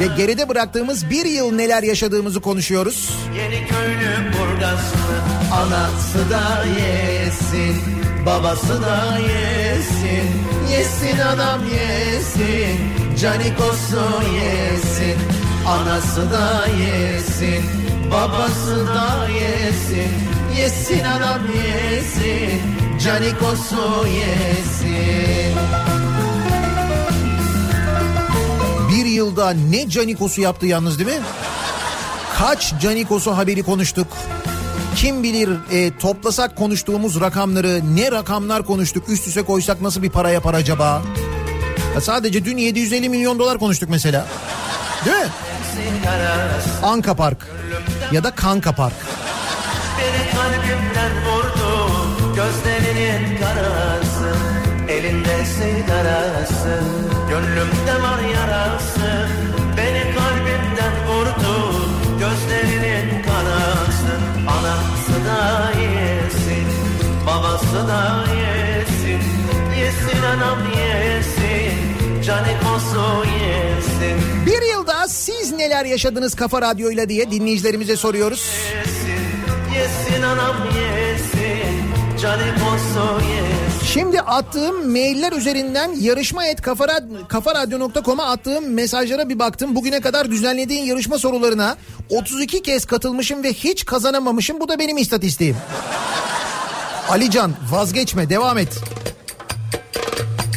[0.00, 3.10] Ve geride bıraktığımız bir yıl neler yaşadığımızı konuşuyoruz.
[3.36, 5.06] Yeni köylü burgaslı
[5.52, 7.82] Anası da yesin,
[8.26, 10.30] babası da yesin.
[10.70, 12.78] Yesin adam yesin,
[13.20, 14.02] canikosu
[14.34, 15.16] yesin.
[15.66, 17.64] Anası da yesin,
[18.12, 20.10] babası da yesin.
[20.58, 22.62] Yesin adam yesin,
[23.04, 25.56] canikosu yesin.
[28.90, 31.24] Bir yılda ne canikosu yaptı yalnız değil mi?
[32.38, 34.06] Kaç canikosu haberi konuştuk.
[34.96, 40.30] Kim bilir e, toplasak konuştuğumuz rakamları ne rakamlar konuştuk üst üste koysak nasıl bir para
[40.30, 41.02] yapar acaba?
[41.94, 44.26] Ya sadece dün 750 milyon dolar konuştuk mesela.
[45.04, 45.26] Değil mi?
[46.82, 47.46] Anka Park
[48.12, 48.94] ya da Kanka Park.
[49.98, 51.90] Beni kalbimden vurdu
[52.36, 54.36] Gözlerinin karası
[54.88, 56.80] Elinde sigarası
[57.28, 59.28] Gönlümde var yarası
[65.46, 66.66] da yesin
[67.26, 69.20] Babası da yesin
[69.80, 71.96] Yesin anam yesin
[73.24, 78.50] yesin Bir yılda siz neler yaşadınız Kafa Radyo'yla diye dinleyicilerimize soruyoruz.
[79.74, 81.90] Yesin anam yesin
[82.22, 86.62] Canikosu yesin Şimdi attığım mailler üzerinden yarışma et
[87.28, 89.74] kafaradyo.com'a attığım mesajlara bir baktım.
[89.74, 91.76] Bugüne kadar düzenlediğin yarışma sorularına
[92.10, 94.60] 32 kez katılmışım ve hiç kazanamamışım.
[94.60, 95.56] Bu da benim istatistiğim.
[97.08, 98.78] Alican vazgeçme devam et.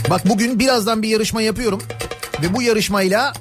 [0.10, 1.82] Bak bugün birazdan bir yarışma yapıyorum.
[2.42, 3.34] Ve bu yarışmayla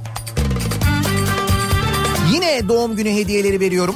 [2.33, 3.95] yine doğum günü hediyeleri veriyorum.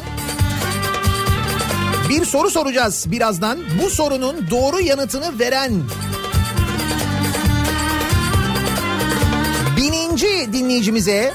[2.12, 3.58] Bir soru soracağız birazdan.
[3.82, 5.72] Bu sorunun doğru yanıtını veren
[9.76, 11.32] bininci dinleyicimize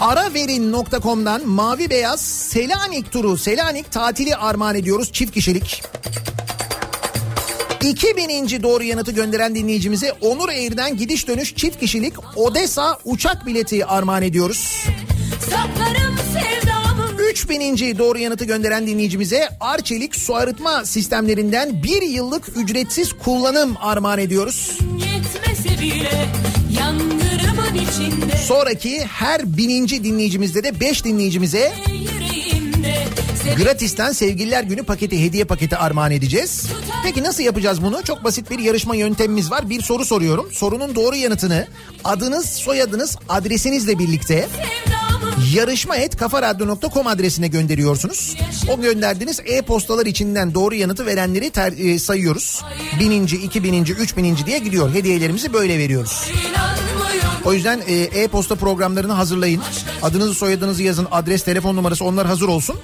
[0.00, 5.82] araverin.com'dan mavi beyaz Selanik turu Selanik tatili armağan ediyoruz çift kişilik.
[7.82, 8.62] 2000.
[8.62, 14.86] doğru yanıtı gönderen dinleyicimize Onur Air'den gidiş dönüş çift kişilik Odessa uçak bileti armağan ediyoruz.
[15.50, 15.95] Sapları
[17.60, 17.98] 2000.
[17.98, 24.78] doğru yanıtı gönderen dinleyicimize Arçelik su arıtma sistemlerinden bir yıllık ücretsiz kullanım armağan ediyoruz.
[25.80, 26.28] Bile,
[28.46, 31.72] Sonraki her bininci dinleyicimizde de beş dinleyicimize
[33.56, 36.66] Gratis'ten Sevgililer Günü paketi hediye paketi armağan edeceğiz.
[37.04, 38.02] Peki nasıl yapacağız bunu?
[38.04, 39.70] Çok basit bir yarışma yöntemimiz var.
[39.70, 40.48] Bir soru soruyorum.
[40.52, 41.66] Sorunun doğru yanıtını
[42.04, 44.95] adınız, soyadınız, adresinizle birlikte Sevda
[45.56, 48.36] yarışma et kafaradyo.com adresine gönderiyorsunuz.
[48.68, 52.62] O gönderdiğiniz e-postalar içinden doğru yanıtı verenleri ter- e, sayıyoruz.
[53.00, 54.94] Bininci, iki bininci, üç bininci diye gidiyor.
[54.94, 56.30] Hediyelerimizi böyle veriyoruz.
[57.44, 59.62] O yüzden e, e-posta programlarını hazırlayın.
[60.02, 61.08] Adınızı soyadınızı yazın.
[61.10, 62.76] Adres, telefon numarası onlar hazır olsun.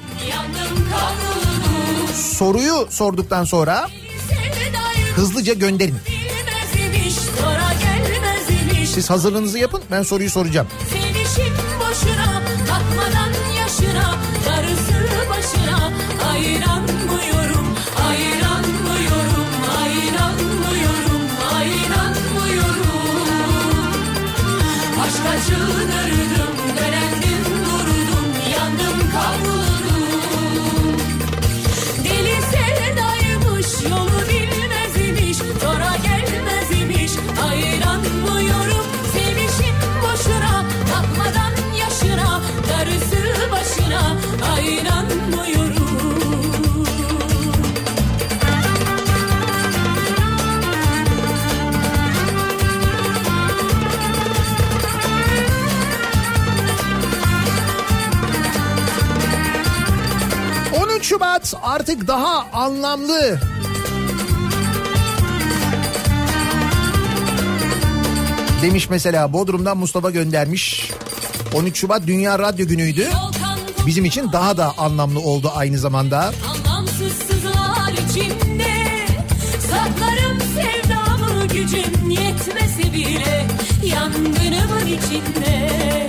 [2.38, 3.88] Soruyu sorduktan sonra
[5.16, 5.96] hızlıca gönderin.
[8.94, 10.66] Siz hazırlığınızı yapın ben soruyu soracağım.
[10.90, 12.42] Sevişim boşuna
[16.42, 16.71] başına
[61.12, 63.40] Şubat artık daha anlamlı.
[68.62, 70.90] Demiş mesela Bodrum'dan Mustafa göndermiş.
[71.54, 73.08] 13 Şubat Dünya Radyo Günü'ydü.
[73.86, 76.32] Bizim için daha da anlamlı oldu aynı zamanda.
[77.92, 78.74] İçinde
[79.70, 83.46] Saklarım sevdamı gücüm yetmese bile
[83.84, 86.01] Yangınımın içinde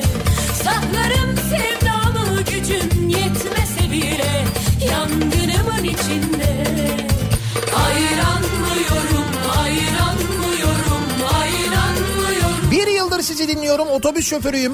[13.44, 14.74] sizi dinliyorum otobüs şoförüyüm.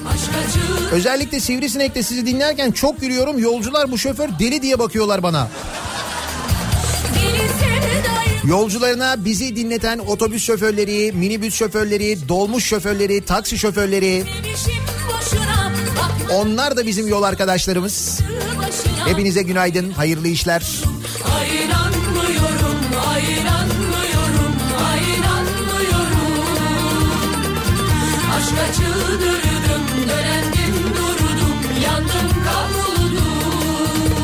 [0.91, 3.39] Özellikle Sivrisinek'te sizi dinlerken çok gülüyorum.
[3.39, 5.47] Yolcular bu şoför deli diye bakıyorlar bana.
[8.43, 14.23] Yolcularına bizi dinleten otobüs şoförleri, minibüs şoförleri, dolmuş şoförleri, taksi şoförleri.
[16.33, 18.19] Onlar da bizim yol arkadaşlarımız.
[19.05, 20.63] Hepinize günaydın, hayırlı işler.
[29.19, 34.19] Acıdırdım, dölendim durdum, yandım kavruldum.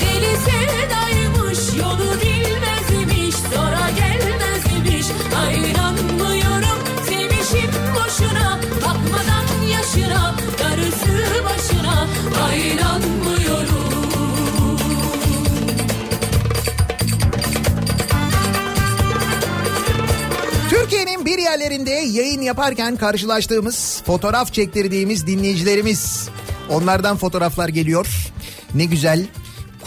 [0.00, 5.06] Deli sevdaymış, yolu bilmezmiş, sonra gelmezmiş.
[5.46, 6.78] Ayranmıyorum,
[7.08, 12.06] sevmişim boşuna, bakmadan yaşına, darısı başına.
[12.48, 13.81] Ayranmıyorum.
[21.02, 26.28] Türkiye'nin bir yerlerinde yayın yaparken karşılaştığımız, fotoğraf çektirdiğimiz dinleyicilerimiz.
[26.70, 28.06] Onlardan fotoğraflar geliyor.
[28.74, 29.26] Ne güzel.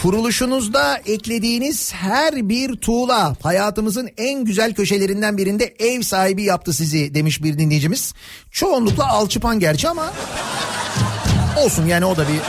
[0.02, 7.44] Kuruluşunuzda eklediğiniz her bir tuğla hayatımızın en güzel köşelerinden birinde ev sahibi yaptı sizi demiş
[7.44, 8.14] bir dinleyicimiz.
[8.52, 10.14] Çoğunlukla alçıpan gerçi ama
[11.58, 12.40] olsun yani o da bir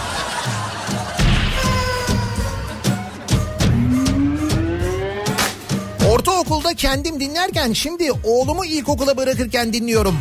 [6.16, 10.18] Ortaokulda kendim dinlerken şimdi oğlumu ilkokula bırakırken dinliyorum.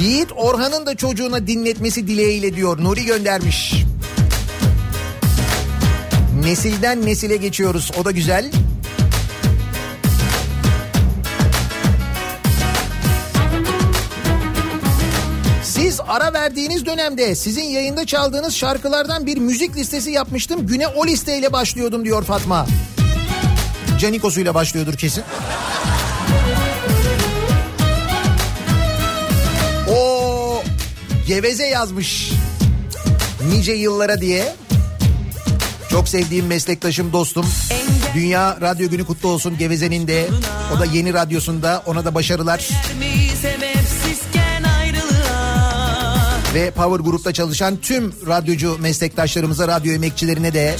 [0.00, 3.74] Yiğit Orhan'ın da çocuğuna dinletmesi dileğiyle diyor Nuri göndermiş.
[6.42, 8.50] Nesilden nesile geçiyoruz o da güzel.
[15.62, 20.66] Siz ara verdiğiniz dönemde sizin yayında çaldığınız şarkılardan bir müzik listesi yapmıştım.
[20.66, 22.66] Güne o listeyle başlıyordum diyor Fatma.
[24.04, 25.24] Canikos'uyla başlıyordur kesin.
[29.90, 30.62] O
[31.26, 32.32] geveze yazmış.
[33.48, 34.54] Nice yıllara diye.
[35.90, 37.46] Çok sevdiğim meslektaşım dostum.
[38.14, 40.28] Dünya Radyo Günü kutlu olsun Geveze'nin de.
[40.76, 42.68] O da yeni radyosunda ona da başarılar.
[46.54, 50.76] Ve Power Group'ta çalışan tüm radyocu meslektaşlarımıza, radyo emekçilerine de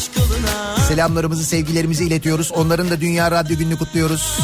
[0.85, 2.53] selamlarımızı, sevgilerimizi iletiyoruz.
[2.53, 4.39] Onların da Dünya Radyo Günü'nü kutluyoruz.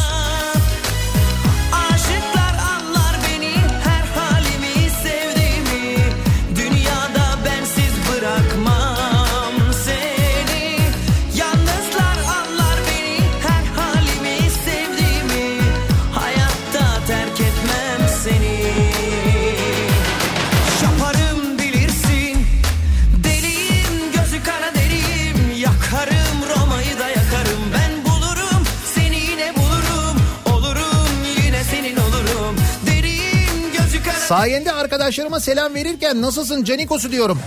[34.31, 37.39] Sayende arkadaşlarıma selam verirken nasılsın Canikos'u diyorum.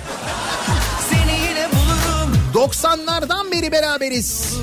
[1.10, 4.54] seni yine bulurum 90'lardan beri beraberiz.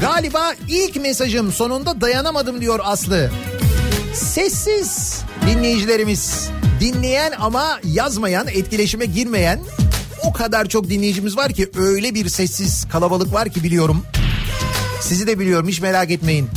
[0.00, 3.30] Galiba ilk mesajım sonunda dayanamadım diyor Aslı.
[4.14, 6.48] Sessiz dinleyicilerimiz.
[6.80, 9.60] Dinleyen ama yazmayan, etkileşime girmeyen
[10.24, 14.02] o kadar çok dinleyicimiz var ki öyle bir sessiz kalabalık var ki biliyorum.
[15.00, 16.48] Sizi de biliyorum hiç merak etmeyin.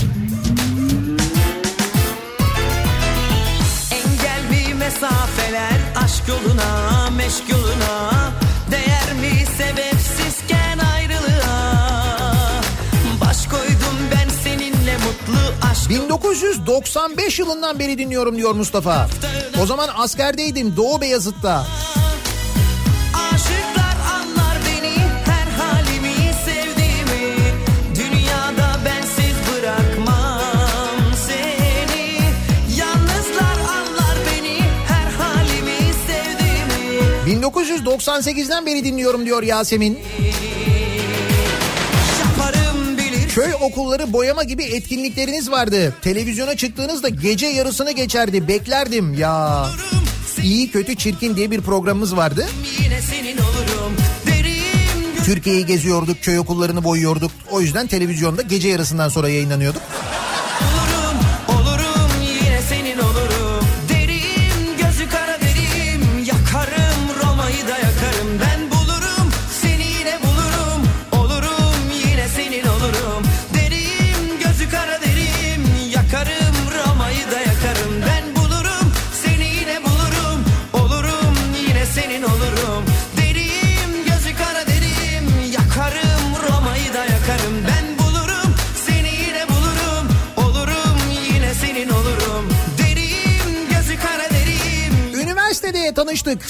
[15.89, 19.07] 1995 yılından beri dinliyorum diyor Mustafa.
[19.61, 21.67] O zaman askerdeydim Doğu Beyazıt'ta.
[23.33, 24.95] Aşıklar anlar beni
[25.25, 27.35] her halimi sevdiğimi
[27.95, 32.17] Dünyada bensiz bırakmam seni
[32.79, 39.99] Yalnızlar anlar beni her halimi sevdiğimi 1998'den beri dinliyorum diyor Yasemin.
[43.33, 45.93] Köy okulları boyama gibi etkinlikleriniz vardı.
[46.01, 48.47] Televizyona çıktığınızda gece yarısını geçerdi.
[48.47, 49.67] Beklerdim ya.
[50.43, 52.47] İyi kötü çirkin diye bir programımız vardı.
[55.25, 57.31] Türkiye'yi geziyorduk, köy okullarını boyuyorduk.
[57.51, 59.81] O yüzden televizyonda gece yarısından sonra yayınlanıyorduk.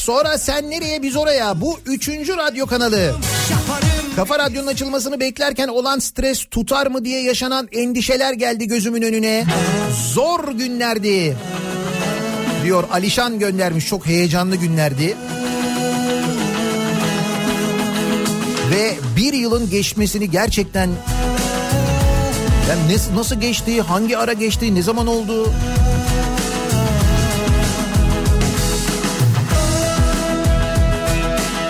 [0.04, 1.62] Sonra sen nereye biz oraya.
[1.62, 3.16] Bu üçüncü radyo kanalı.
[4.16, 9.46] Kafa Radyo'nun açılmasını beklerken olan stres tutar mı diye yaşanan endişeler geldi gözümün önüne.
[10.14, 11.38] Zor günlerdi.
[12.64, 15.18] Diyor Alişan göndermiş çok heyecanlı günlerdi.
[18.72, 20.90] Ve bir yılın geçmesini gerçekten
[22.70, 25.54] yani nasıl geçti, hangi ara geçti, ne zaman oldu?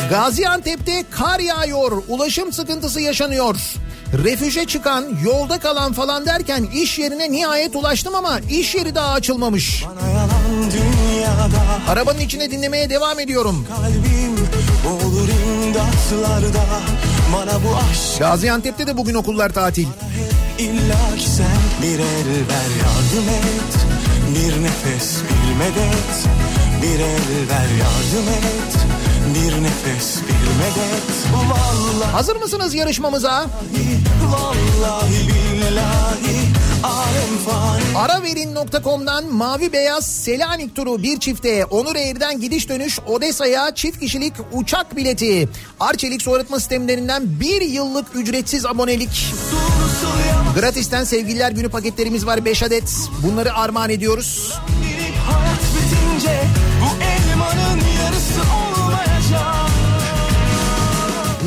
[0.09, 3.55] Gaziantep'te kar yağıyor, ulaşım sıkıntısı yaşanıyor.
[4.23, 9.83] Refüje çıkan, yolda kalan falan derken iş yerine nihayet ulaştım ama iş yeri daha açılmamış.
[11.89, 13.67] Arabanın içine dinlemeye devam ediyorum.
[14.87, 16.65] Olur imdatlarda
[17.33, 19.87] bana bu aşk Gaziantep'te de bugün okullar tatil.
[20.59, 23.73] illa ki sen bir el ver yardım et
[24.35, 26.13] Bir nefes bir medet
[26.81, 28.75] bir el ver yardım et
[29.33, 33.45] Bir nefes bir medet Vallahi Hazır mısınız yarışmamıza?
[34.31, 36.33] vallahi billahi
[37.95, 44.95] Araverin.com'dan mavi beyaz Selanik turu bir çifte Onur Air'den gidiş dönüş Odessa'ya çift kişilik uçak
[44.95, 45.49] bileti.
[45.79, 49.33] Arçelik su arıtma sistemlerinden bir yıllık ücretsiz abonelik.
[50.59, 52.93] Gratis'ten sevgililer günü paketlerimiz var 5 adet.
[53.23, 54.53] Bunları armağan ediyoruz.
[54.83, 54.92] Girip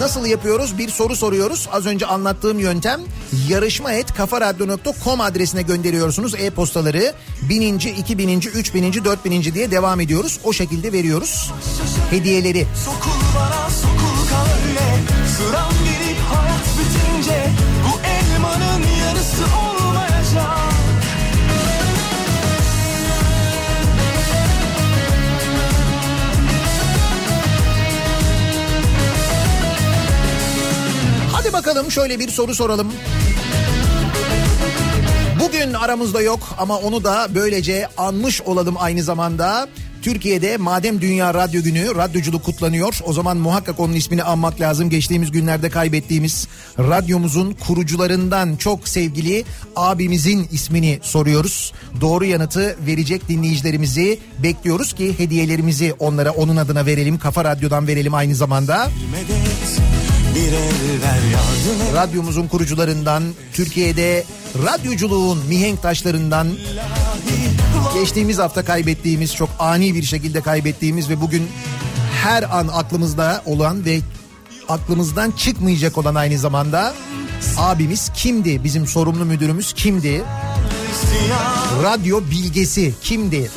[0.07, 0.79] Nasıl yapıyoruz?
[0.79, 1.69] Bir soru soruyoruz.
[1.73, 3.01] Az önce anlattığım yöntem
[3.49, 7.13] yarışma et kafaradyo.com adresine gönderiyorsunuz e-postaları.
[7.43, 10.41] Bininci, iki bininci, üç bininci, dört bininci diye devam ediyoruz.
[10.45, 11.53] O şekilde veriyoruz
[12.11, 12.67] hediyeleri.
[12.85, 15.03] Sokul bana sokul kal öyle
[15.37, 15.86] Sıram
[31.57, 32.93] bakalım şöyle bir soru soralım.
[35.41, 39.69] Bugün aramızda yok ama onu da böylece anmış olalım aynı zamanda.
[40.03, 43.01] Türkiye'de madem Dünya Radyo Günü, radyoculuk kutlanıyor.
[43.05, 44.91] O zaman muhakkak onun ismini anmak lazım.
[44.91, 49.45] Geçtiğimiz günlerde kaybettiğimiz radyomuzun kurucularından çok sevgili
[49.77, 51.73] abimizin ismini soruyoruz.
[52.01, 57.19] Doğru yanıtı verecek dinleyicilerimizi bekliyoruz ki hediyelerimizi onlara onun adına verelim.
[57.19, 58.91] Kafa Radyo'dan verelim aynı zamanda.
[59.13, 59.96] Medet
[60.37, 63.23] bir el ver yardım et Radyomuzun kurucularından,
[63.53, 64.25] Türkiye'de
[64.67, 66.49] radyoculuğun mihenk taşlarından
[67.95, 71.49] geçtiğimiz hafta kaybettiğimiz, çok ani bir şekilde kaybettiğimiz ve bugün
[72.23, 74.01] her an aklımızda olan ve
[74.69, 76.95] aklımızdan çıkmayacak olan aynı zamanda
[77.57, 78.65] abimiz kimdi?
[78.65, 80.23] Bizim sorumlu müdürümüz kimdi?
[81.83, 83.51] Radyo bilgesi kimdi?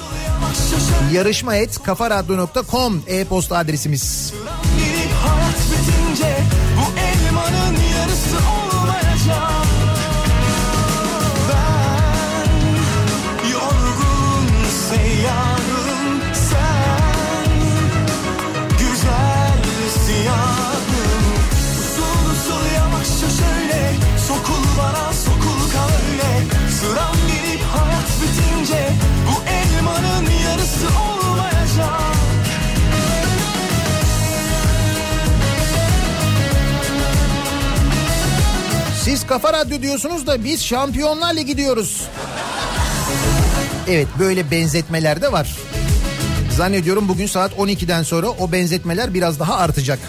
[1.14, 4.34] Yarışma et kafaradyo.com e-posta adresimiz.
[4.34, 4.59] Girip
[39.10, 42.03] Siz Kafa Radyo diyorsunuz da biz Şampiyonlar Ligi diyoruz.
[43.88, 45.56] Evet böyle benzetmeler de var.
[46.57, 49.99] Zannediyorum bugün saat 12'den sonra o benzetmeler biraz daha artacak.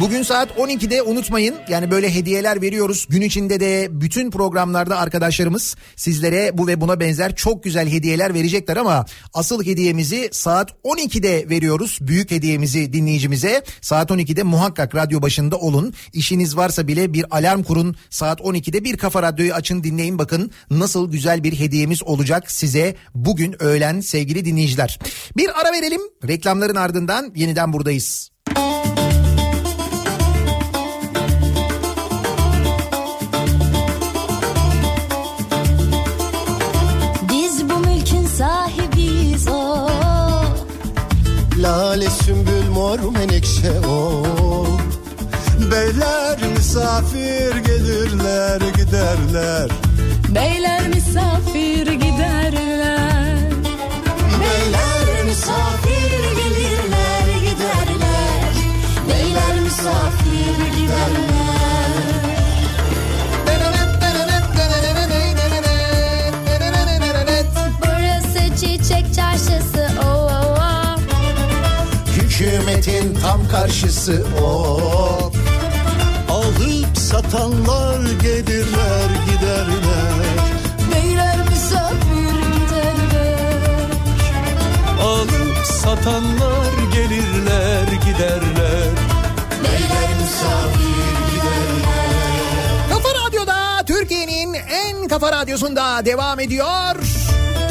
[0.00, 3.06] Bugün saat 12'de unutmayın yani böyle hediyeler veriyoruz.
[3.08, 8.76] Gün içinde de bütün programlarda arkadaşlarımız sizlere bu ve buna benzer çok güzel hediyeler verecekler
[8.76, 11.98] ama asıl hediyemizi saat 12'de veriyoruz.
[12.00, 15.94] Büyük hediyemizi dinleyicimize saat 12'de muhakkak radyo başında olun.
[16.12, 17.96] İşiniz varsa bile bir alarm kurun.
[18.10, 23.62] Saat 12'de bir kafa radyoyu açın dinleyin bakın nasıl güzel bir hediyemiz olacak size bugün
[23.62, 24.98] öğlen sevgili dinleyiciler.
[25.36, 28.30] Bir ara verelim reklamların ardından yeniden buradayız.
[28.56, 28.79] Biz
[41.60, 44.22] Lale sümbül mor menekşe o
[45.70, 49.70] Beyler misafir gelirler giderler
[50.34, 53.36] Beyler misafir giderler.
[54.40, 58.54] Beyler misafir gelirler giderler.
[59.08, 61.29] Beyler misafir giderler.
[72.80, 74.80] Hizmetin tam karşısı o.
[76.28, 80.14] Alıp satanlar gelirler giderler.
[80.94, 83.90] Beyler misafir giderler
[85.02, 88.90] Alıp satanlar gelirler giderler.
[89.64, 92.88] Beyler misafir giderler.
[92.90, 96.96] Kafa Radyo'da Türkiye'nin en kafa radyosunda devam ediyor.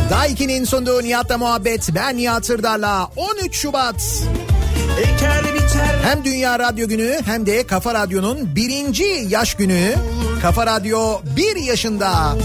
[0.10, 1.90] Daiki'nin sunduğu Nihat'la muhabbet.
[1.96, 4.24] Ben Nihat Sırdar'la 13 Şubat.
[6.04, 9.96] Hem Dünya Radyo Günü hem de Kafa Radyo'nun birinci yaş günü.
[10.42, 12.36] Kafa Radyo bir yaşında.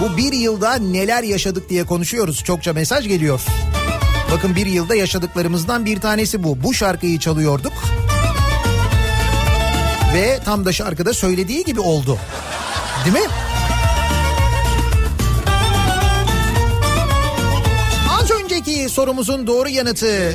[0.00, 2.44] Bu bir yılda neler yaşadık diye konuşuyoruz.
[2.44, 3.40] Çokça mesaj geliyor.
[4.32, 6.62] Bakın bir yılda yaşadıklarımızdan bir tanesi bu.
[6.62, 7.72] Bu şarkıyı çalıyorduk.
[10.14, 12.18] Ve tam da şarkıda söylediği gibi oldu.
[13.04, 13.30] Değil mi?
[18.98, 20.34] Sorumuzun doğru yanıtı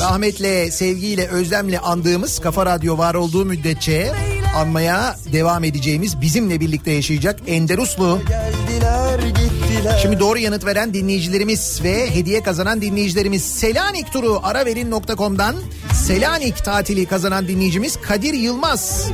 [0.00, 4.12] rahmetle, sevgiyle, özlemle andığımız Kafa Radyo var olduğu müddetçe
[4.56, 8.20] anmaya devam edeceğimiz bizimle birlikte yaşayacak Ender Uslu.
[10.02, 15.56] Şimdi doğru yanıt veren dinleyicilerimiz ve hediye kazanan dinleyicilerimiz Selanik turu araverin.com'dan
[15.94, 19.10] Selanik tatili kazanan dinleyicimiz Kadir Yılmaz.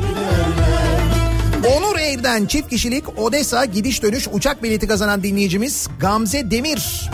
[1.76, 7.10] Onur Air'den çift kişilik Odessa gidiş dönüş uçak bileti kazanan dinleyicimiz Gamze Demir.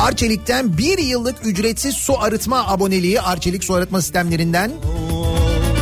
[0.00, 4.72] Arçelik'ten bir yıllık ücretsiz su arıtma aboneliği Arçelik su arıtma sistemlerinden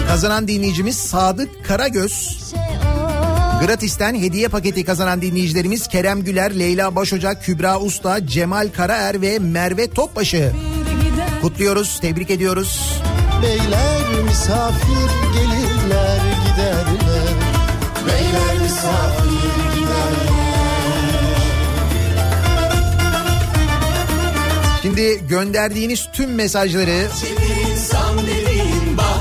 [0.09, 2.39] kazanan dinleyicimiz Sadık Karagöz.
[3.67, 9.91] Gratis'ten hediye paketi kazanan dinleyicilerimiz Kerem Güler, Leyla Başocak, Kübra Usta, Cemal Karaer ve Merve
[9.91, 10.53] Topbaşı.
[11.43, 13.01] Kutluyoruz, tebrik ediyoruz.
[13.43, 17.35] Beyler misafir gelirler giderler
[18.07, 19.38] Beyler misafir
[24.99, 27.09] Şimdi gönderdiğiniz tüm mesajları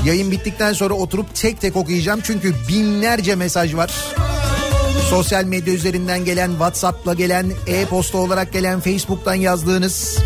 [0.04, 2.20] yayın bittikten sonra oturup tek tek okuyacağım.
[2.22, 3.90] Çünkü binlerce mesaj var.
[5.10, 10.18] Sosyal medya üzerinden gelen, WhatsApp'la gelen, e-posta olarak gelen, Facebook'tan yazdığınız.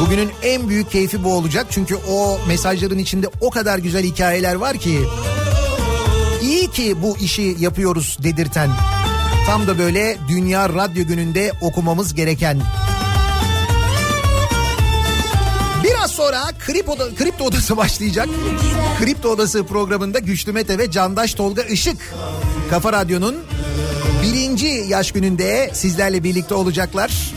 [0.00, 1.66] Bugünün en büyük keyfi bu olacak.
[1.70, 5.00] Çünkü o mesajların içinde o kadar güzel hikayeler var ki.
[6.42, 8.70] İyi ki bu işi yapıyoruz dedirten.
[9.46, 12.62] Tam da böyle Dünya Radyo Günü'nde okumamız gereken.
[16.18, 18.28] Sonra Kripto, Oda- Kripto Odası başlayacak.
[19.00, 22.14] Kripto Odası programında Güçlü Mete ve Candaş Tolga Işık.
[22.70, 23.36] Kafa Radyo'nun
[24.22, 27.32] birinci yaş gününde sizlerle birlikte olacaklar.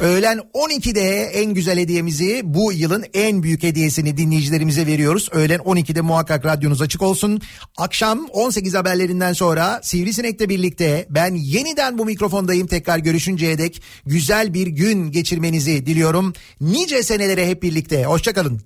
[0.00, 5.28] Öğlen 12'de en güzel hediyemizi bu yılın en büyük hediyesini dinleyicilerimize veriyoruz.
[5.32, 7.40] Öğlen 12'de muhakkak radyonuz açık olsun.
[7.76, 12.66] Akşam 18 haberlerinden sonra Sivrisinek'le birlikte ben yeniden bu mikrofondayım.
[12.66, 16.32] Tekrar görüşünceye dek güzel bir gün geçirmenizi diliyorum.
[16.60, 18.04] Nice senelere hep birlikte.
[18.04, 18.60] Hoşçakalın.